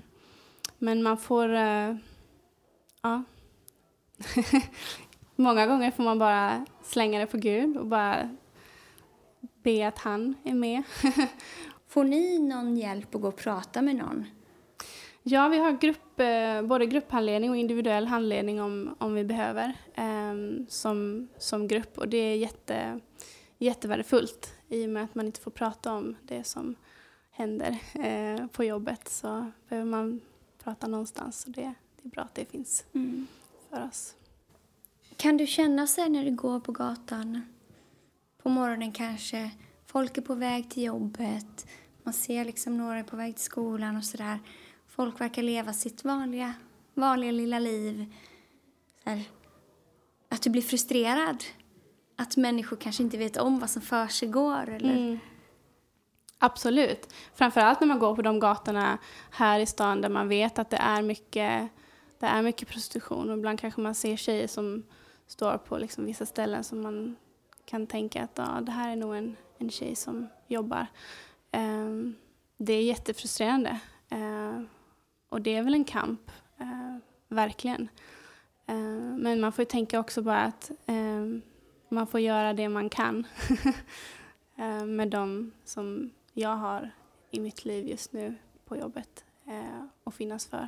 men 0.77 1.03
man 1.03 1.17
får... 1.17 1.53
Eh, 1.53 1.95
ja. 3.01 3.23
Många 5.35 5.67
gånger 5.67 5.91
får 5.91 6.03
man 6.03 6.19
bara 6.19 6.65
slänga 6.83 7.19
det 7.19 7.27
på 7.27 7.37
Gud 7.37 7.77
och 7.77 7.85
bara 7.85 8.35
be 9.63 9.87
att 9.87 9.97
han 9.97 10.35
är 10.43 10.53
med. 10.53 10.83
Får 11.97 12.03
ni 12.03 12.39
någon 12.39 12.77
hjälp 12.77 13.15
att 13.15 13.21
gå 13.21 13.27
och 13.27 13.35
prata 13.35 13.81
med 13.81 13.95
någon? 13.95 14.25
Ja, 15.23 15.47
vi 15.47 15.57
har 15.57 15.71
grupp, 15.71 16.19
eh, 16.19 16.61
både 16.61 16.85
grupphandledning 16.85 17.49
och 17.49 17.57
individuell 17.57 18.07
handledning 18.07 18.61
om, 18.61 18.95
om 18.97 19.13
vi 19.13 19.23
behöver 19.23 19.73
ehm, 19.95 20.65
som, 20.69 21.27
som 21.37 21.67
grupp. 21.67 21.97
Och 21.97 22.07
det 22.09 22.17
är 22.17 22.35
jätte, 22.35 22.99
jättevärdefullt 23.57 24.53
i 24.67 24.85
och 24.85 24.89
med 24.89 25.03
att 25.03 25.15
man 25.15 25.25
inte 25.25 25.41
får 25.41 25.51
prata 25.51 25.93
om 25.93 26.15
det 26.21 26.43
som 26.43 26.75
händer 27.31 27.77
eh, 27.93 28.47
på 28.47 28.63
jobbet. 28.63 29.09
Så 29.09 29.51
behöver 29.69 29.89
man 29.89 30.21
prata 30.63 30.87
någonstans 30.87 31.45
och 31.45 31.51
det, 31.51 31.73
det 32.01 32.07
är 32.07 32.09
bra 32.09 32.23
att 32.23 32.35
det 32.35 32.45
finns 32.45 32.85
Mm. 32.93 33.27
för 33.69 33.87
oss. 33.87 34.15
Kan 35.15 35.37
du 35.37 35.47
känna 35.47 35.87
sig 35.87 36.09
när 36.09 36.25
du 36.25 36.31
går 36.31 36.59
på 36.59 36.71
gatan 36.71 37.41
på 38.43 38.49
morgonen 38.49 38.91
kanske, 38.91 39.51
folk 39.85 40.17
är 40.17 40.21
på 40.21 40.35
väg 40.35 40.69
till 40.69 40.83
jobbet, 40.83 41.67
man 42.07 42.13
ser 42.13 42.45
liksom 42.45 42.77
några 42.77 42.99
är 42.99 43.03
på 43.03 43.15
väg 43.15 43.35
till 43.35 43.43
skolan 43.43 43.97
och 43.97 44.03
sådär. 44.03 44.39
Folk 44.87 45.21
verkar 45.21 45.41
leva 45.43 45.73
sitt 45.73 46.03
vanliga, 46.03 46.53
vanliga 46.93 47.31
lilla 47.31 47.59
liv. 47.59 48.13
Så 49.03 49.09
här, 49.09 49.23
att 50.29 50.41
du 50.41 50.49
blir 50.49 50.61
frustrerad. 50.61 51.43
Att 52.15 52.37
människor 52.37 52.77
kanske 52.77 53.03
inte 53.03 53.17
vet 53.17 53.37
om 53.37 53.59
vad 53.59 53.69
som 53.69 53.81
försiggår 53.81 54.69
eller 54.69 54.93
Mm. 54.93 55.19
Absolut. 56.39 57.13
Framförallt 57.33 57.79
när 57.79 57.87
man 57.87 57.99
går 57.99 58.15
på 58.15 58.21
de 58.21 58.39
gatorna 58.39 58.97
här 59.31 59.59
i 59.59 59.65
stan 59.65 60.01
där 60.01 60.09
man 60.09 60.27
vet 60.27 60.59
att 60.59 60.69
det 60.69 60.77
är 60.77 61.01
mycket, 61.01 61.69
det 62.19 62.25
är 62.25 62.41
mycket 62.41 62.67
prostitution. 62.67 63.29
Och 63.29 63.37
ibland 63.37 63.59
kanske 63.59 63.81
man 63.81 63.95
ser 63.95 64.17
tjejer 64.17 64.47
som 64.47 64.83
står 65.27 65.57
på 65.57 65.77
liksom 65.77 66.05
vissa 66.05 66.25
ställen 66.25 66.63
som 66.63 66.81
man 66.81 67.15
kan 67.65 67.87
tänka 67.87 68.23
att 68.23 68.31
ja, 68.35 68.61
det 68.61 68.71
här 68.71 68.91
är 68.91 68.95
nog 68.95 69.15
en, 69.15 69.35
en 69.57 69.69
tjej 69.69 69.95
som 69.95 70.27
jobbar. 70.47 70.87
Ehm, 71.51 72.15
det 72.57 72.73
är 72.73 72.83
jättefrustrerande. 72.83 73.79
Ehm, 74.09 74.67
och 75.29 75.41
det 75.41 75.55
är 75.55 75.63
väl 75.63 75.73
en 75.73 75.83
kamp, 75.83 76.31
eh, 76.57 76.97
verkligen. 77.27 77.89
Ehm, 78.65 79.15
men 79.15 79.41
man 79.41 79.51
får 79.51 79.61
ju 79.61 79.65
tänka 79.65 79.99
också 79.99 80.21
bara 80.21 80.41
att 80.41 80.71
man 81.89 82.07
får 82.07 82.19
göra 82.19 82.53
det 82.53 82.69
man 82.69 82.89
kan. 82.89 83.27
Eh, 84.59 84.85
med 84.85 85.09
de 85.09 85.51
som 85.65 86.11
jag 86.33 86.55
har 86.55 86.91
i 87.31 87.39
mitt 87.39 87.65
liv 87.65 87.87
just 87.87 88.13
nu 88.13 88.35
på 88.65 88.77
jobbet 88.77 89.25
eh, 89.47 89.85
och 90.03 90.13
finnas 90.13 90.47
för. 90.47 90.67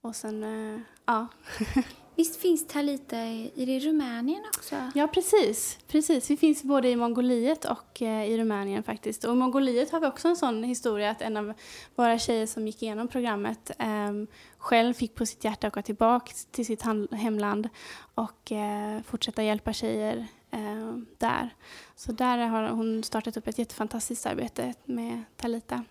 Och 0.00 0.16
sen, 0.16 0.84
ja. 1.04 1.26
Visst 2.20 2.36
finns 2.36 2.66
Talita 2.66 3.24
i, 3.24 3.52
i 3.54 3.80
Rumänien 3.80 4.42
också? 4.56 4.76
Ja, 4.94 5.06
precis. 5.06 5.78
precis. 5.88 6.30
Vi 6.30 6.36
finns 6.36 6.62
både 6.62 6.88
i 6.88 6.96
Mongoliet 6.96 7.64
och 7.64 8.02
eh, 8.02 8.24
i 8.24 8.38
Rumänien 8.38 8.82
faktiskt. 8.82 9.24
Och 9.24 9.32
i 9.32 9.36
Mongoliet 9.36 9.90
har 9.90 10.00
vi 10.00 10.06
också 10.06 10.28
en 10.28 10.36
sån 10.36 10.64
historia 10.64 11.10
att 11.10 11.22
en 11.22 11.36
av 11.36 11.52
våra 11.94 12.18
tjejer 12.18 12.46
som 12.46 12.66
gick 12.66 12.82
igenom 12.82 13.08
programmet 13.08 13.70
eh, 13.78 14.12
själv 14.58 14.94
fick 14.94 15.14
på 15.14 15.26
sitt 15.26 15.44
hjärta 15.44 15.66
att 15.66 15.72
åka 15.72 15.82
tillbaka 15.82 16.32
till 16.50 16.66
sitt 16.66 16.82
hemland 17.12 17.68
och 18.14 18.52
eh, 18.52 19.02
fortsätta 19.02 19.42
hjälpa 19.42 19.72
tjejer 19.72 20.26
eh, 20.50 20.96
där. 21.18 21.54
Så 21.96 22.12
där 22.12 22.38
har 22.38 22.68
hon 22.68 23.02
startat 23.02 23.36
upp 23.36 23.48
ett 23.48 23.58
jättefantastiskt 23.58 24.26
arbete 24.26 24.74
med 24.84 25.22
Talita 25.36 25.84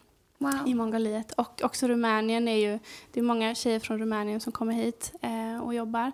i 0.66 0.74
Mongoliet. 0.74 1.32
Och 1.32 1.62
också 1.64 1.88
Rumänien 1.88 2.48
är 2.48 2.72
ju, 2.72 2.80
det 3.12 3.20
är 3.20 3.24
många 3.24 3.56
tjejer 3.56 3.80
från 3.80 4.00
Rumänien 4.00 4.40
som 4.40 4.52
kommer 4.52 4.74
hit 4.74 5.14
eh, 5.22 5.64
och 5.64 5.74
jobbar. 5.74 6.12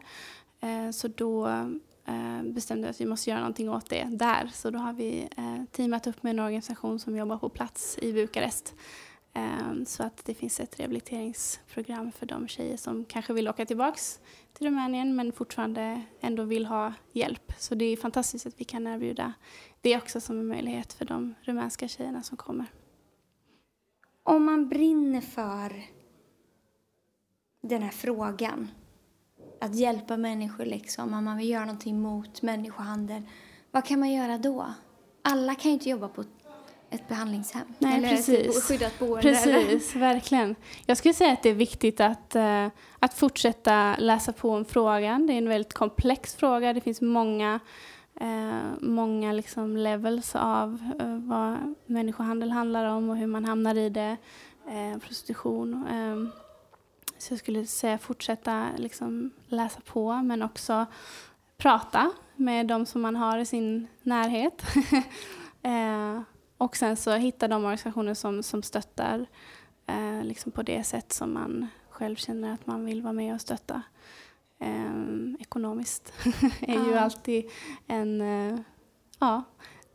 Eh, 0.62 0.92
så 0.92 1.08
då 1.08 1.48
eh, 2.06 2.44
bestämde 2.44 2.84
vi 2.84 2.90
att 2.90 3.02
vi 3.02 3.06
måste 3.06 3.30
göra 3.30 3.40
någonting 3.40 3.70
åt 3.70 3.90
det 3.90 4.04
där. 4.04 4.50
Så 4.54 4.70
då 4.70 4.80
har 4.80 4.94
vi 4.94 5.30
eh, 5.38 5.64
teamat 5.72 6.08
upp 6.08 6.24
med 6.24 6.30
en 6.30 6.40
organisation 6.40 7.00
som 7.00 7.18
jobbar 7.18 7.38
på 7.38 7.50
plats 7.50 7.98
i 8.02 8.14
Bukarest. 8.14 8.76
Eh, 9.34 9.84
så 9.86 10.04
att 10.04 10.26
det 10.26 10.34
finns 10.34 10.60
ett 10.60 10.80
rehabiliteringsprogram 10.80 12.12
för 12.12 12.26
de 12.26 12.48
tjejer 12.48 12.78
som 12.78 13.06
kanske 13.06 13.34
vill 13.34 13.48
åka 13.48 13.66
tillbaks 13.66 14.20
till 14.54 14.68
Rumänien 14.68 15.16
men 15.16 15.32
fortfarande 15.32 16.02
ändå 16.22 16.44
vill 16.44 16.66
ha 16.66 16.94
hjälp. 17.12 17.54
Så 17.58 17.76
det 17.76 17.86
är 17.86 17.98
fantastiskt 17.98 18.46
att 18.46 18.54
vi 18.58 18.64
kan 18.64 18.88
erbjuda 18.88 19.34
det 19.82 19.98
också 19.98 20.22
som 20.22 20.40
en 20.40 20.48
möjlighet 20.48 20.94
för 20.94 21.06
de 21.06 21.36
rumänska 21.42 21.88
tjejerna 21.88 22.24
som 22.24 22.38
kommer. 22.38 22.66
Om 24.28 24.46
man 24.46 24.70
brinner 24.70 25.22
för 25.22 25.84
den 27.62 27.82
här 27.82 27.92
frågan, 27.92 28.72
att 29.62 29.76
hjälpa 29.76 30.18
människor 30.18 30.66
liksom, 30.66 31.14
om 31.14 31.26
man 31.26 31.38
vill 31.38 31.50
göra 31.50 31.66
någonting 31.66 32.02
mot 32.02 32.42
människohandel, 32.42 33.22
vad 33.72 33.86
kan 33.86 34.00
man 34.00 34.12
göra 34.12 34.38
då? 34.38 34.66
Alla 35.22 35.56
kan 35.56 35.72
ju 35.72 35.74
inte 35.74 35.90
jobba 35.90 36.08
på 36.08 36.24
ett 36.90 37.08
behandlingshem. 37.08 37.74
Nej, 37.80 37.98
eller 37.98 38.10
precis. 38.10 38.58
ett 38.58 38.64
skyddat 38.64 39.00
boende. 39.00 39.30
Eller? 39.30 39.64
Precis, 39.64 39.96
verkligen. 39.96 40.56
Jag 40.86 40.98
skulle 40.98 41.14
säga 41.14 41.34
att 41.34 41.44
det 41.44 41.50
är 41.50 41.54
viktigt 41.54 42.00
att, 42.00 42.36
eh, 42.36 42.68
att 43.00 43.14
fortsätta 43.14 43.96
läsa 43.98 44.34
på 44.34 44.50
om 44.50 44.66
frågan. 44.66 45.28
Det 45.28 45.34
är 45.34 45.38
en 45.38 45.50
väldigt 45.50 45.74
komplex 45.74 46.36
fråga. 46.36 46.74
Det 46.74 46.82
finns 46.82 47.02
många, 47.02 47.60
eh, 48.22 48.72
många 48.80 49.32
liksom 49.32 49.78
levels 49.78 50.36
av 50.36 50.94
eh, 51.00 51.18
vad 51.18 51.76
människohandel 51.86 52.52
handlar 52.52 52.86
om 52.86 53.10
och 53.10 53.18
hur 53.18 53.28
man 53.28 53.46
hamnar 53.46 53.76
i 53.76 53.90
det. 53.90 54.18
Eh, 54.68 55.00
prostitution. 55.00 55.88
Eh, 55.88 56.42
så 57.18 57.34
jag 57.34 57.40
skulle 57.40 57.66
säga 57.66 57.98
fortsätta 57.98 58.70
liksom 58.78 59.32
läsa 59.48 59.82
på 59.86 60.14
men 60.14 60.42
också 60.42 60.86
prata 61.58 62.12
med 62.36 62.68
de 62.68 62.86
som 62.86 63.02
man 63.02 63.16
har 63.16 63.38
i 63.38 63.46
sin 63.46 63.88
närhet. 64.02 64.64
eh, 65.62 66.22
och 66.58 66.78
sen 66.78 66.98
så 66.98 67.12
hitta 67.12 67.48
de 67.48 67.56
organisationer 67.56 68.14
som, 68.14 68.44
som 68.44 68.64
stöttar 68.64 69.26
eh, 69.86 70.24
liksom 70.24 70.52
på 70.52 70.64
det 70.64 70.84
sätt 70.84 71.14
som 71.14 71.34
man 71.34 71.68
själv 71.90 72.16
känner 72.16 72.54
att 72.54 72.68
man 72.68 72.86
vill 72.86 73.02
vara 73.02 73.14
med 73.14 73.36
och 73.36 73.42
stötta. 73.42 73.82
Eh, 74.60 75.34
ekonomiskt 75.40 76.14
är 76.62 76.74
ju 76.86 76.92
Ja. 76.92 77.00
alltid 77.00 77.46
en, 77.88 78.22
eh, 78.22 78.60
ja, 79.20 79.44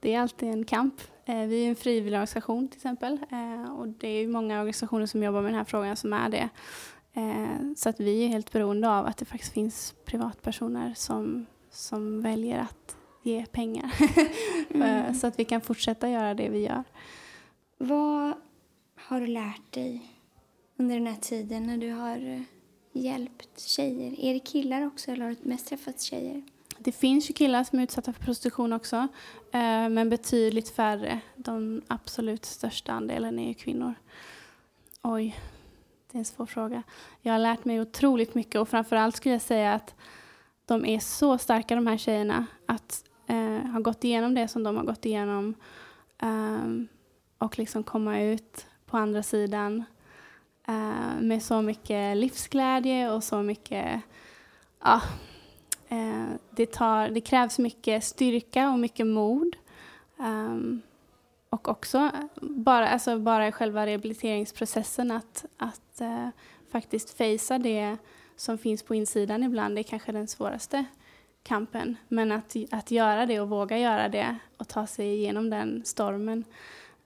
det 0.01 0.14
är 0.14 0.20
alltid 0.20 0.49
en 0.49 0.64
kamp. 0.64 0.94
Eh, 1.25 1.40
vi 1.46 1.64
är 1.64 1.68
en 1.68 1.77
frivillig 1.77 2.12
organisation 2.14 2.68
till 2.68 2.79
exempel 2.79 3.20
eh, 3.31 3.73
och 3.73 3.88
det 3.88 4.09
är 4.09 4.20
ju 4.20 4.29
många 4.29 4.59
organisationer 4.61 5.07
som 5.07 5.23
jobbar 5.23 5.40
med 5.42 5.51
den 5.51 5.59
här 5.59 5.64
frågan 5.64 5.96
som 5.96 6.12
är 6.12 6.29
det. 6.29 6.49
Eh, 7.12 7.73
så 7.77 7.88
att 7.88 8.01
vi 8.01 8.25
är 8.25 8.29
helt 8.29 8.53
beroende 8.53 8.90
av 8.90 9.07
att 9.07 9.16
det 9.16 9.25
faktiskt 9.25 9.53
finns 9.53 9.94
privatpersoner 10.05 10.94
som, 10.96 11.46
som 11.70 12.23
väljer 12.23 12.59
att 12.59 12.96
ge 13.23 13.46
pengar. 13.46 13.90
Eh, 14.75 15.12
Så 15.12 15.27
att 15.27 15.38
vi 15.38 15.44
kan 15.44 15.61
fortsätta 15.61 16.09
göra 16.09 16.35
det 16.35 16.49
vi 16.49 16.59
gör. 16.59 16.85
Vad 17.79 18.33
har 18.96 19.20
du 19.20 19.27
lärt 19.27 19.73
dig 19.73 20.11
under 20.77 20.94
den 20.94 21.07
här 21.07 21.16
tiden 21.16 21.66
när 21.66 21.77
du 21.77 21.90
har 21.90 22.16
eh, 22.35 22.40
hjälpt 22.92 23.61
tjejer? 23.61 24.20
Är 24.20 24.35
det 24.35 24.40
killar 24.40 24.87
också 24.87 25.11
eller 25.11 25.24
har 25.24 25.31
du 25.31 25.48
mest 25.48 25.66
träffat 25.66 26.00
tjejer? 26.00 26.42
Det 26.79 26.92
finns 26.92 27.31
ju 27.31 27.35
killar 27.35 27.64
som 27.64 27.79
är 27.79 27.83
utsatta 27.83 28.12
för 28.12 28.22
prostitution 28.22 28.72
också, 28.72 28.96
eh, 29.53 29.88
men 29.88 30.11
betydligt 30.11 30.68
färre. 30.68 31.20
Den 31.37 31.83
absolut 31.87 32.44
största 32.44 32.92
andelen 32.92 33.38
är 33.38 33.48
ju 33.48 33.55
kvinnor. 33.55 33.94
Oj, 35.03 35.38
det 36.11 36.16
är 36.16 36.18
en 36.18 36.24
svår 36.24 36.46
fråga. 36.46 36.83
Jag 37.20 37.33
har 37.33 37.38
lärt 37.38 37.64
mig 37.64 37.81
otroligt 37.81 38.35
mycket 38.35 38.61
och 38.61 38.68
framförallt 38.68 39.16
skulle 39.16 39.35
jag 39.35 39.42
säga 39.42 39.74
att 39.74 39.94
de 40.66 40.87
är 40.87 40.98
så 40.98 41.38
starka 41.38 41.74
de 41.74 41.87
här 41.87 41.96
tjejerna 41.96 42.46
att 42.66 43.05
eh, 43.26 43.70
ha 43.72 43.81
gått 43.81 44.05
igenom 44.05 44.35
det 44.35 44.48
som 44.48 44.62
de 44.62 44.76
har 44.76 44.85
gått 44.85 45.07
igenom 45.07 45.55
eh, 46.22 46.87
och 47.38 47.59
liksom 47.59 47.83
komma 47.83 48.20
ut 48.20 48.66
på 48.87 48.96
andra 48.96 49.22
sidan 49.22 49.85
eh, 50.70 51.20
med 51.20 51.42
så 51.42 51.62
mycket 51.62 52.16
livsglädje 52.16 53.11
och 53.11 53.24
så 53.24 53.42
mycket 53.42 54.00
ja, 54.85 55.00
Eh, 55.90 56.30
det, 56.50 56.72
tar, 56.72 57.09
det 57.09 57.20
krävs 57.20 57.59
mycket 57.59 58.04
styrka 58.04 58.70
och 58.70 58.78
mycket 58.78 59.06
mod. 59.06 59.56
Um, 60.16 60.83
och 61.50 61.68
också 61.68 62.11
bara, 62.40 62.88
alltså 62.88 63.18
bara 63.18 63.48
i 63.48 63.52
själva 63.52 63.87
rehabiliteringsprocessen 63.87 65.11
att, 65.11 65.44
att 65.56 66.00
uh, 66.00 66.28
faktiskt 66.72 67.16
fejsa 67.16 67.59
det 67.59 67.96
som 68.37 68.59
finns 68.59 68.83
på 68.83 68.94
insidan 68.94 69.42
ibland 69.42 69.78
är 69.78 69.83
kanske 69.83 70.12
den 70.12 70.28
svåraste 70.28 70.85
kampen. 71.42 71.96
Men 72.09 72.33
att, 72.33 72.56
att 72.70 72.90
göra 72.90 73.26
det 73.26 73.40
och 73.40 73.48
våga 73.48 73.78
göra 73.78 74.09
det 74.09 74.37
och 74.56 74.68
ta 74.68 74.87
sig 74.87 75.14
igenom 75.14 75.50
den 75.50 75.83
stormen. 75.85 76.44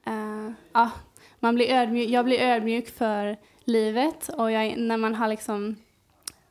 Uh, 0.06 0.50
ja, 0.72 0.90
man 1.40 1.54
blir 1.54 1.70
ödmjuk, 1.70 2.08
jag 2.08 2.24
blir 2.24 2.40
ödmjuk 2.40 2.88
för 2.88 3.36
livet 3.64 4.28
och 4.28 4.52
jag, 4.52 4.78
när 4.78 4.96
man 4.96 5.14
har 5.14 5.28
liksom 5.28 5.76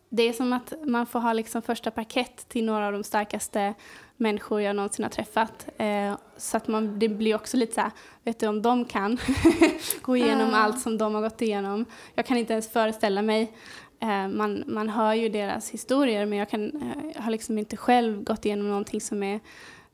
det 0.09 0.23
är 0.23 0.33
som 0.33 0.53
att 0.53 0.73
man 0.83 1.05
får 1.05 1.19
ha 1.19 1.33
liksom 1.33 1.61
första 1.61 1.91
parkett 1.91 2.49
till 2.49 2.65
några 2.65 2.87
av 2.87 2.93
de 2.93 3.03
starkaste 3.03 3.73
människor 4.17 4.61
jag 4.61 4.75
någonsin 4.75 5.03
har 5.03 5.09
träffat. 5.09 5.67
Eh, 5.77 6.15
så 6.37 6.57
att 6.57 6.67
man, 6.67 6.99
det 6.99 7.09
blir 7.09 7.35
också 7.35 7.57
lite 7.57 7.73
så 7.73 7.81
här, 7.81 7.91
vet 8.23 8.39
du 8.39 8.47
om 8.47 8.61
de 8.61 8.85
kan 8.85 9.17
gå 10.01 10.17
igenom 10.17 10.49
Ja. 10.49 10.57
allt 10.57 10.79
som 10.79 10.97
de 10.97 11.15
har 11.15 11.21
gått 11.21 11.41
igenom. 11.41 11.85
Jag 12.15 12.25
kan 12.25 12.37
inte 12.37 12.53
ens 12.53 12.69
föreställa 12.71 13.21
mig. 13.21 13.51
Eh, 13.99 14.27
man, 14.27 14.63
man 14.67 14.89
hör 14.89 15.13
ju 15.13 15.29
deras 15.29 15.69
historier 15.69 16.25
men 16.25 16.37
jag, 16.37 16.49
kan, 16.49 16.81
eh, 16.81 17.11
jag 17.15 17.21
har 17.21 17.31
liksom 17.31 17.57
inte 17.57 17.77
själv 17.77 18.23
gått 18.23 18.45
igenom 18.45 18.67
någonting 18.69 19.01
som 19.01 19.23
är 19.23 19.39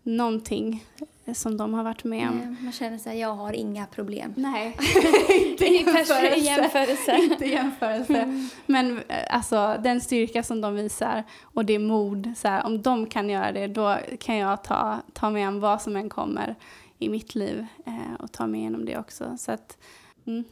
någonting 0.04 0.86
som 1.34 1.58
de 1.58 1.74
har 1.74 1.84
varit 1.84 2.04
med 2.04 2.30
om. 2.30 2.58
Man 2.62 2.72
känner 2.72 3.06
här, 3.06 3.14
jag 3.14 3.34
har 3.34 3.54
inga 3.54 3.86
problem. 3.86 4.34
Nej, 4.38 4.78
inte 5.30 5.66
i 5.66 5.74
jämförelse. 5.74 6.36
jämförelse. 6.36 7.18
inte 7.18 7.46
jämförelse. 7.46 8.48
Men 8.66 8.98
eh, 8.98 9.36
alltså 9.36 9.80
den 9.84 10.02
styrka 10.02 10.44
som 10.44 10.62
de 10.62 10.76
visar 10.76 11.24
och 11.42 11.66
det 11.66 11.80
mod, 11.80 12.34
så 12.38 12.48
här, 12.48 12.66
om 12.66 12.82
de 12.82 13.06
kan 13.06 13.30
göra 13.30 13.52
det 13.52 13.68
då 13.68 13.98
kan 14.20 14.38
jag 14.38 14.64
ta, 14.64 15.02
ta 15.14 15.30
mig 15.30 15.44
an 15.44 15.60
vad 15.60 15.82
som 15.82 15.96
än 15.96 16.10
kommer 16.10 16.56
i 16.98 17.10
mitt 17.10 17.36
liv 17.36 17.66
eh, 17.86 18.14
och 18.20 18.32
ta 18.32 18.48
mig 18.48 18.60
igenom 18.60 18.86
det 18.86 18.98
också. 18.98 19.38
Så 19.38 19.52
att, 19.52 19.78
mm, 20.26 20.44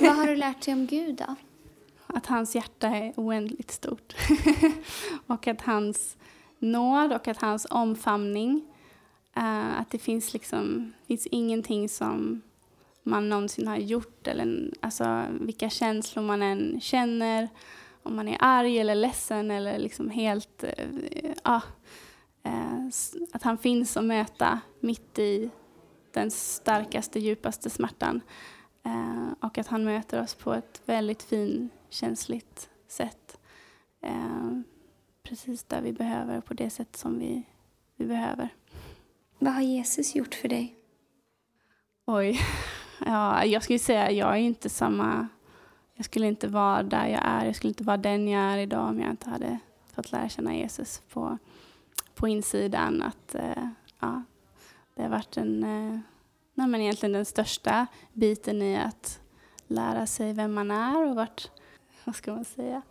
Vad 0.00 0.16
har 0.16 0.26
du 0.26 0.36
lärt 0.36 0.64
dig 0.64 0.74
om 0.74 0.86
Gud 0.86 1.14
då? 1.14 1.34
att 2.06 2.26
hans 2.26 2.54
hjärta 2.54 2.88
är 2.88 3.12
oändligt 3.16 3.70
stort. 3.70 4.14
och 5.26 5.46
att 5.46 5.60
hans 5.60 6.16
nåd 6.58 7.12
och 7.12 7.28
att 7.28 7.40
hans 7.40 7.66
omfamning, 7.70 8.64
Uh, 9.38 9.80
att 9.80 9.90
det 9.90 9.98
finns 9.98 10.32
liksom, 10.32 10.92
finns 11.06 11.26
ingenting 11.26 11.88
som 11.88 12.42
man 13.02 13.28
någonsin 13.28 13.68
har 13.68 13.76
gjort 13.76 14.26
eller 14.26 14.70
alltså 14.80 15.24
vilka 15.40 15.70
känslor 15.70 16.22
man 16.22 16.42
än 16.42 16.80
känner, 16.80 17.48
om 18.02 18.16
man 18.16 18.28
är 18.28 18.36
arg 18.40 18.78
eller 18.78 18.94
ledsen 18.94 19.50
eller 19.50 19.78
liksom 19.78 20.10
helt, 20.10 20.64
eh, 20.64 20.88
ah, 21.42 21.60
eh, 22.42 22.42
ja, 22.42 22.50
uh, 22.50 22.88
att 23.32 23.42
han 23.42 23.58
finns 23.58 23.96
att 23.96 24.04
möta 24.04 24.60
mitt 24.80 25.18
i 25.18 25.50
den 26.12 26.30
starkaste, 26.30 27.20
djupaste 27.20 27.70
smärtan. 27.70 28.20
Och 29.40 29.58
att 29.58 29.66
han 29.66 29.84
möter 29.84 30.22
oss 30.22 30.34
på 30.34 30.52
ett 30.52 30.82
väldigt 30.86 31.22
fin, 31.22 31.70
känsligt 31.88 32.70
sätt. 32.88 33.38
Precis 35.22 35.64
där 35.64 35.82
vi 35.82 35.92
behöver, 35.92 36.40
på 36.40 36.54
det 36.54 36.70
sätt 36.70 36.96
som 36.96 37.18
vi, 37.18 37.42
vi 37.96 38.06
behöver. 38.06 38.48
Vad 39.38 39.52
har 39.52 39.62
Jesus 39.62 40.14
gjort 40.14 40.34
för 40.34 40.48
dig? 40.48 40.76
Oj. 42.06 42.40
Ja, 43.06 43.44
jag 43.44 43.62
skulle 43.62 43.78
säga 43.78 44.10
jag 44.10 44.28
är 44.28 44.36
inte 44.36 44.68
samma... 44.68 45.28
Jag 45.94 46.04
skulle 46.04 46.26
inte 46.26 46.48
vara 46.48 46.82
där 46.82 47.06
jag 47.06 47.20
är. 47.24 47.44
Jag 47.44 47.56
skulle 47.56 47.70
inte 47.70 47.84
vara 47.84 47.96
den 47.96 48.28
jag 48.28 48.42
är 48.42 48.58
idag 48.58 48.88
om 48.88 49.00
jag 49.00 49.10
inte 49.10 49.30
hade 49.30 49.58
fått 49.94 50.12
lära 50.12 50.28
känna 50.28 50.54
Jesus 50.54 51.02
på, 51.12 51.38
på 52.14 52.28
insidan. 52.28 53.02
Att, 53.02 53.34
eh, 53.34 53.68
ja, 54.00 54.22
det 54.94 55.02
har 55.02 55.08
varit 55.08 55.36
en, 55.36 55.62
eh, 55.64 55.98
nej, 56.54 56.66
men 56.66 56.80
egentligen 56.80 57.12
den 57.12 57.24
största 57.24 57.86
biten 58.12 58.62
i 58.62 58.76
att 58.76 59.20
lära 59.66 60.06
sig 60.06 60.32
vem 60.32 60.54
man 60.54 60.70
är 60.70 61.06
och 61.06 61.16
vart, 61.16 61.50
vad 62.04 62.16
ska 62.16 62.34
man 62.34 62.44
säga, 62.44 62.82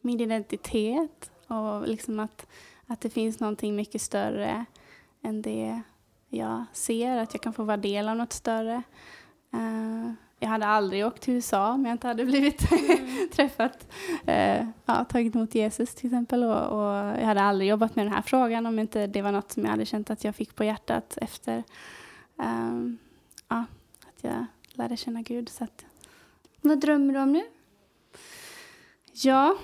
min 0.00 0.20
identitet. 0.20 1.30
Och 1.46 1.88
liksom 1.88 2.20
att, 2.20 2.46
att 2.86 3.00
det 3.00 3.10
finns 3.10 3.40
någonting 3.40 3.76
mycket 3.76 4.02
större 4.02 4.64
än 5.26 5.42
det 5.42 5.82
jag 6.28 6.64
ser, 6.72 7.16
att 7.16 7.34
jag 7.34 7.42
kan 7.42 7.52
få 7.52 7.64
vara 7.64 7.76
del 7.76 8.08
av 8.08 8.16
något 8.16 8.32
större. 8.32 8.82
Eh, 9.52 10.12
jag 10.38 10.48
hade 10.48 10.66
aldrig 10.66 11.06
åkt 11.06 11.22
till 11.22 11.34
USA 11.34 11.72
om 11.72 11.84
jag 11.84 11.92
inte 11.94 12.06
hade 12.06 12.24
blivit 12.24 12.58
träffat, 13.32 13.88
uh, 14.28 14.68
ja, 14.86 15.04
tagit 15.04 15.34
emot 15.34 15.54
Jesus 15.54 15.94
till 15.94 16.06
exempel. 16.06 16.44
Och, 16.44 16.80
och 16.80 16.94
jag 16.94 17.26
hade 17.26 17.42
aldrig 17.42 17.70
jobbat 17.70 17.96
med 17.96 18.06
den 18.06 18.12
här 18.12 18.22
frågan 18.22 18.66
om 18.66 18.78
inte 18.78 19.06
det 19.06 19.22
var 19.22 19.32
något 19.32 19.52
som 19.52 19.64
jag 19.64 19.70
hade 19.70 19.86
känt 19.86 20.10
att 20.10 20.24
jag 20.24 20.34
fick 20.34 20.54
på 20.54 20.64
hjärtat 20.64 21.18
efter 21.20 21.64
ehm, 22.38 22.98
ja, 23.48 23.64
att 24.08 24.24
jag 24.24 24.46
lärde 24.72 24.96
känna 24.96 25.22
Gud. 25.22 25.48
Så 25.48 25.64
att, 25.64 25.84
Vad 26.60 26.80
drömmer 26.80 27.14
du 27.14 27.20
om 27.20 27.32
nu? 27.32 27.42
Ja, 29.12 29.56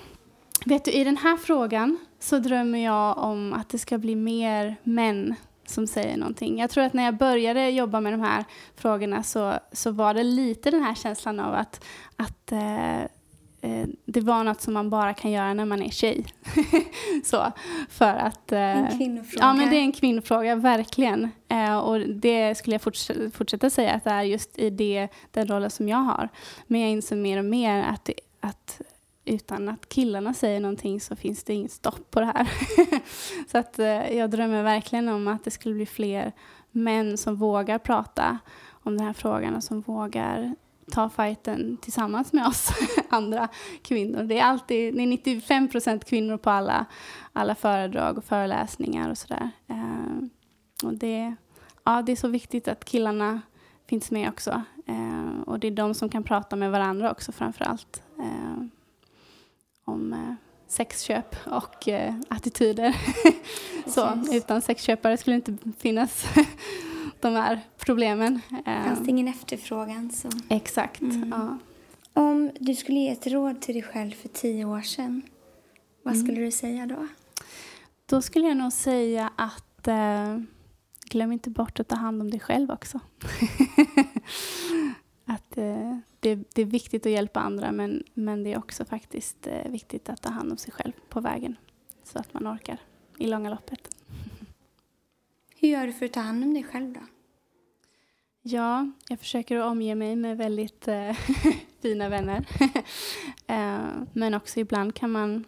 vet 0.65 0.85
du, 0.85 0.91
i 0.91 1.03
den 1.03 1.17
här 1.17 1.37
frågan 1.37 1.97
så 2.19 2.39
drömmer 2.39 2.79
jag 2.79 3.17
om 3.17 3.53
att 3.53 3.69
det 3.69 3.79
ska 3.79 3.97
bli 3.97 4.15
mer 4.15 4.75
män 4.83 5.35
som 5.65 5.87
säger 5.87 6.17
någonting. 6.17 6.59
Jag 6.59 6.69
tror 6.69 6.83
att 6.83 6.93
när 6.93 7.03
jag 7.03 7.17
började 7.17 7.69
jobba 7.69 7.99
med 8.01 8.13
de 8.13 8.21
här 8.21 8.45
frågorna 8.75 9.23
så, 9.23 9.53
så 9.71 9.91
var 9.91 10.13
det 10.13 10.23
lite 10.23 10.71
den 10.71 10.83
här 10.83 10.95
känslan 10.95 11.39
av 11.39 11.53
att, 11.53 11.85
att 12.15 12.51
eh, 12.51 13.01
eh, 13.01 13.87
det 14.05 14.21
var 14.21 14.43
något 14.43 14.61
som 14.61 14.73
man 14.73 14.89
bara 14.89 15.13
kan 15.13 15.31
göra 15.31 15.53
när 15.53 15.65
man 15.65 15.81
är 15.83 15.89
tjej. 15.89 16.25
så, 17.23 17.51
för 17.89 18.13
att... 18.15 18.51
Eh, 18.51 18.59
En 18.59 18.97
kvinnofråga. 18.97 19.45
Ja, 19.45 19.53
men 19.53 19.69
det 19.69 19.75
är 19.75 19.81
en 19.81 19.91
kvinnofråga, 19.91 20.55
verkligen. 20.55 21.31
Eh, 21.47 21.77
och 21.77 21.99
det 21.99 22.55
skulle 22.55 22.73
jag 22.73 22.81
forts- 22.81 23.29
fortsätta 23.31 23.69
säga 23.69 23.93
att 23.93 24.03
det 24.03 24.09
är 24.09 24.23
just 24.23 24.59
i 24.59 24.69
det, 24.69 25.07
den 25.31 25.47
rollen 25.47 25.69
som 25.69 25.89
jag 25.89 25.97
har. 25.97 26.29
Men 26.67 26.81
jag 26.81 26.89
inser 26.89 27.15
mer 27.15 27.37
och 27.37 27.45
mer 27.45 27.83
att, 27.83 28.05
det, 28.05 28.13
att 28.39 28.81
utan 29.25 29.69
att 29.69 29.89
killarna 29.89 30.33
säger 30.33 30.59
någonting 30.59 31.01
så 31.01 31.15
finns 31.15 31.43
det 31.43 31.53
inget 31.53 31.71
stopp 31.71 32.11
på 32.11 32.19
det 32.19 32.25
här. 32.25 32.49
så 33.51 33.57
att 33.57 33.79
eh, 33.79 34.17
jag 34.17 34.29
drömmer 34.29 34.63
verkligen 34.63 35.09
om 35.09 35.27
att 35.27 35.43
det 35.43 35.51
skulle 35.51 35.75
bli 35.75 35.85
fler 35.85 36.31
män 36.71 37.17
som 37.17 37.35
vågar 37.35 37.79
prata 37.79 38.39
om 38.69 38.97
den 38.97 39.07
här 39.07 39.13
frågan 39.13 39.55
och 39.55 39.63
som 39.63 39.81
vågar 39.81 40.55
ta 40.91 41.09
fighten 41.09 41.77
tillsammans 41.77 42.33
med 42.33 42.47
oss 42.47 42.69
andra 43.09 43.47
kvinnor. 43.81 44.23
Det 44.23 44.39
är 44.39 44.43
alltid 44.43 44.95
det 44.95 45.01
är 45.01 45.07
95 45.07 45.67
procent 45.67 46.05
kvinnor 46.05 46.37
på 46.37 46.49
alla, 46.49 46.85
alla 47.33 47.55
föredrag 47.55 48.17
och 48.17 48.23
föreläsningar 48.23 49.09
och 49.09 49.17
sådär. 49.17 49.49
Eh, 49.67 50.27
och 50.83 50.93
det, 50.93 51.35
ja, 51.83 52.01
det 52.01 52.11
är 52.11 52.15
så 52.15 52.27
viktigt 52.27 52.67
att 52.67 52.85
killarna 52.85 53.41
finns 53.87 54.11
med 54.11 54.29
också. 54.29 54.61
Eh, 54.85 55.41
och 55.45 55.59
det 55.59 55.67
är 55.67 55.71
de 55.71 55.93
som 55.93 56.09
kan 56.09 56.23
prata 56.23 56.55
med 56.55 56.71
varandra 56.71 57.11
också 57.11 57.31
framför 57.31 57.65
allt. 57.65 58.03
Eh, 58.19 58.63
om 59.85 60.13
eh, 60.13 60.33
sexköp 60.67 61.35
och 61.45 61.87
eh, 61.87 62.15
attityder. 62.27 62.95
så, 63.87 64.19
utan 64.31 64.61
sexköpare 64.61 65.17
skulle 65.17 65.39
det 65.39 65.51
inte 65.51 65.71
finnas 65.79 66.25
de 67.21 67.33
här 67.33 67.59
problemen. 67.77 68.41
Eh, 68.65 68.83
Fanns 68.83 68.99
det 68.99 69.09
ingen 69.09 69.27
efterfrågan 69.27 70.11
så... 70.11 70.29
Exakt. 70.49 71.01
Mm. 71.01 71.33
Ja. 71.35 71.57
Om 72.21 72.51
du 72.59 72.75
skulle 72.75 72.99
ge 72.99 73.09
ett 73.09 73.27
råd 73.27 73.61
till 73.61 73.73
dig 73.75 73.83
själv 73.83 74.11
för 74.11 74.29
tio 74.29 74.65
år 74.65 74.81
sedan, 74.81 75.21
vad 76.03 76.13
Mm. 76.13 76.25
skulle 76.25 76.41
du 76.41 76.51
säga 76.51 76.85
då? 76.85 77.07
Då 78.05 78.21
skulle 78.21 78.47
jag 78.47 78.57
nog 78.57 78.73
säga 78.73 79.31
att 79.35 79.87
eh, 79.87 80.37
glöm 81.09 81.31
inte 81.31 81.49
bort 81.49 81.79
att 81.79 81.87
ta 81.87 81.95
hand 81.95 82.21
om 82.21 82.31
dig 82.31 82.39
själv 82.39 82.71
också. 82.71 82.99
att 85.25 85.57
eh, 85.57 85.97
det, 86.23 86.35
det 86.53 86.61
är 86.61 86.65
viktigt 86.65 87.05
att 87.05 87.11
hjälpa 87.11 87.39
andra 87.39 87.71
men, 87.71 88.03
men 88.13 88.43
det 88.43 88.53
är 88.53 88.57
också 88.57 88.85
faktiskt 88.85 89.47
eh, 89.47 89.71
viktigt 89.71 90.09
att 90.09 90.21
ta 90.21 90.29
hand 90.29 90.51
om 90.51 90.57
sig 90.57 90.73
själv 90.73 90.91
på 91.09 91.19
vägen 91.19 91.55
så 92.03 92.19
att 92.19 92.33
man 92.33 92.47
orkar 92.55 92.77
i 93.17 93.27
långa 93.27 93.49
loppet. 93.49 93.95
Hur 95.55 95.69
gör 95.69 95.87
du 95.87 95.93
för 95.93 96.05
att 96.05 96.13
ta 96.13 96.19
hand 96.19 96.43
om 96.43 96.53
dig 96.53 96.63
själv 96.63 96.93
då? 96.93 96.99
Ja, 98.41 98.91
jag 99.09 99.19
försöker 99.19 99.57
att 99.57 99.71
omge 99.71 99.95
mig 99.95 100.15
med 100.15 100.37
väldigt 100.37 100.87
eh, 100.87 101.17
fina 101.81 102.09
vänner. 102.09 102.45
eh, 103.47 104.03
men 104.13 104.33
också 104.33 104.59
ibland 104.59 104.95
kan 104.95 105.11
man... 105.11 105.45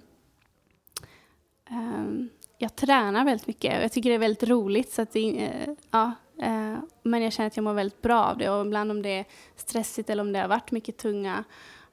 ehm, 1.70 2.30
jag 2.58 2.76
tränar 2.76 3.26
väldigt 3.26 3.48
mycket. 3.48 3.82
Jag 3.82 3.92
tycker 3.92 4.10
det 4.10 4.16
är 4.16 4.20
väldigt 4.20 4.50
roligt. 4.50 4.92
Så 4.92 5.02
att 5.02 5.12
det, 5.12 5.46
eh, 5.46 5.74
ja, 5.92 6.12
eh, 6.42 6.78
men 7.04 7.22
jag 7.22 7.34
känner 7.34 7.48
att 7.48 7.58
jag 7.58 7.64
mår 7.64 7.74
väldigt 7.74 8.02
bra 8.02 8.24
av 8.24 8.38
det. 8.38 8.50
Och 8.50 8.66
ibland 8.66 8.92
om 8.92 9.02
det 9.02 9.10
är 9.10 9.26
stressigt 9.56 10.10
eller 10.10 10.24
om 10.24 10.34
det 10.34 10.40
har 10.40 10.48
varit 10.48 10.72
mycket 10.72 10.98
tunga 10.98 11.44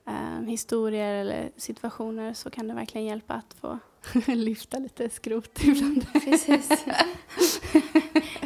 eh, 0.06 0.46
historier 0.46 1.14
eller 1.14 1.50
situationer 1.56 2.34
så 2.34 2.50
kan 2.50 2.68
det 2.68 2.74
verkligen 2.74 3.06
hjälpa 3.06 3.34
att 3.34 3.54
få 3.60 3.78
lyfta 4.32 4.78
lite 4.78 5.10
skrot 5.10 5.64
ibland. 5.64 6.06
Precis. 6.12 6.84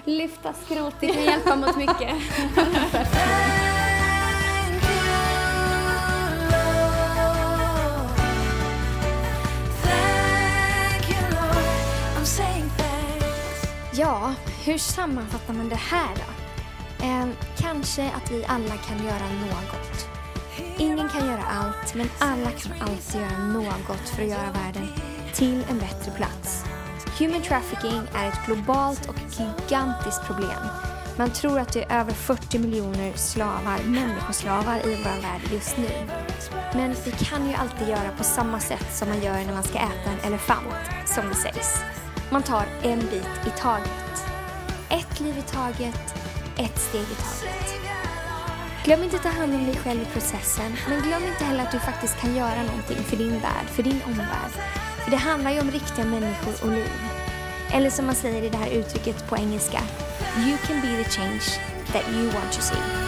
Lyfta 0.05 0.53
skrot, 0.53 0.95
det 1.01 1.07
kan 1.07 1.25
hjälpa 1.25 1.57
mot 1.57 1.77
mycket. 1.77 2.15
Ja, 13.99 14.35
hur 14.67 14.79
sammanfattar 14.79 15.55
man 15.55 15.69
det 15.69 15.77
här 15.77 16.15
då? 16.15 16.33
Eh, 17.07 17.27
kanske 17.57 18.11
att 18.11 18.31
vi 18.31 18.45
alla 18.45 18.77
kan 18.77 19.05
göra 19.05 19.29
något. 19.51 20.09
Ingen 20.79 21.09
kan 21.09 21.27
göra 21.27 21.43
allt, 21.43 21.95
men 21.95 22.09
alla 22.19 22.51
kan 22.51 22.73
alltid 22.81 23.21
göra 23.21 23.39
något 23.39 24.09
för 24.09 24.23
att 24.23 24.29
göra 24.29 24.53
världen 24.53 24.89
till 25.35 25.65
en 25.71 25.79
bättre 25.79 26.13
plats. 26.17 26.65
Human 27.19 27.43
trafficking 27.43 28.03
är 28.15 28.29
ett 28.29 28.47
globalt 28.47 29.09
och 29.09 29.17
gigantiskt 29.31 30.27
problem. 30.27 30.63
Man 31.19 31.31
tror 31.31 31.59
att 31.59 31.73
det 31.73 31.83
är 31.83 32.01
över 32.01 32.13
40 32.13 32.59
miljoner 32.59 33.13
slavar, 33.13 33.79
människoslavar 33.85 34.87
i 34.87 34.95
vår 34.95 35.23
värld 35.23 35.41
just 35.53 35.77
nu. 35.77 35.91
Men 36.75 36.95
vi 37.05 37.11
kan 37.11 37.49
ju 37.49 37.55
alltid 37.55 37.89
göra 37.89 38.11
på 38.19 38.25
samma 38.25 38.61
sätt 38.61 38.87
som 38.93 39.09
man 39.09 39.23
gör 39.23 39.45
när 39.45 39.55
man 39.55 39.63
ska 39.63 39.79
äta 39.79 40.11
en 40.11 40.33
elefant, 40.33 40.75
som 41.07 41.29
det 41.29 41.35
sägs. 41.35 41.75
Man 42.31 42.43
tar 42.43 42.65
en 42.83 43.01
bit 43.01 43.47
i 43.47 43.61
taget. 43.61 44.06
Ett 44.91 45.21
liv 45.21 45.39
i 45.39 45.43
taget, 45.43 46.15
ett 46.57 46.79
steg 46.79 47.01
i 47.01 47.15
taget. 47.15 47.75
Glöm 48.85 49.03
inte 49.03 49.17
att 49.17 49.23
ta 49.23 49.29
hand 49.29 49.55
om 49.55 49.65
dig 49.65 49.77
själv 49.77 50.03
i 50.03 50.05
processen, 50.05 50.77
men 50.89 51.03
glöm 51.03 51.23
inte 51.25 51.45
heller 51.45 51.63
att 51.63 51.73
du 51.73 51.79
faktiskt 51.79 52.21
kan 52.21 52.37
göra 52.37 52.63
någonting 52.63 52.97
för 52.97 53.17
din 53.17 53.41
värld, 53.41 53.67
för 53.67 53.83
din 53.83 54.01
omvärld. 54.07 54.53
För 55.05 55.11
det 55.11 55.17
handlar 55.17 55.51
ju 55.51 55.61
om 55.61 55.71
riktiga 55.71 56.05
människor 56.05 56.55
och 56.63 56.71
liv. 56.71 56.93
Eller 57.73 57.91
som 57.91 58.07
man 58.07 58.15
säger 58.15 58.43
i 58.43 58.49
det 58.49 58.59
här 58.59 58.71
uttrycket 58.71 59.29
på 59.29 59.37
engelska, 59.37 59.81
you 60.39 60.59
can 60.67 60.81
be 60.81 61.05
the 61.05 61.11
change 61.11 61.45
that 61.93 62.09
you 62.13 62.31
want 62.31 62.53
to 62.53 62.61
see. 62.61 63.06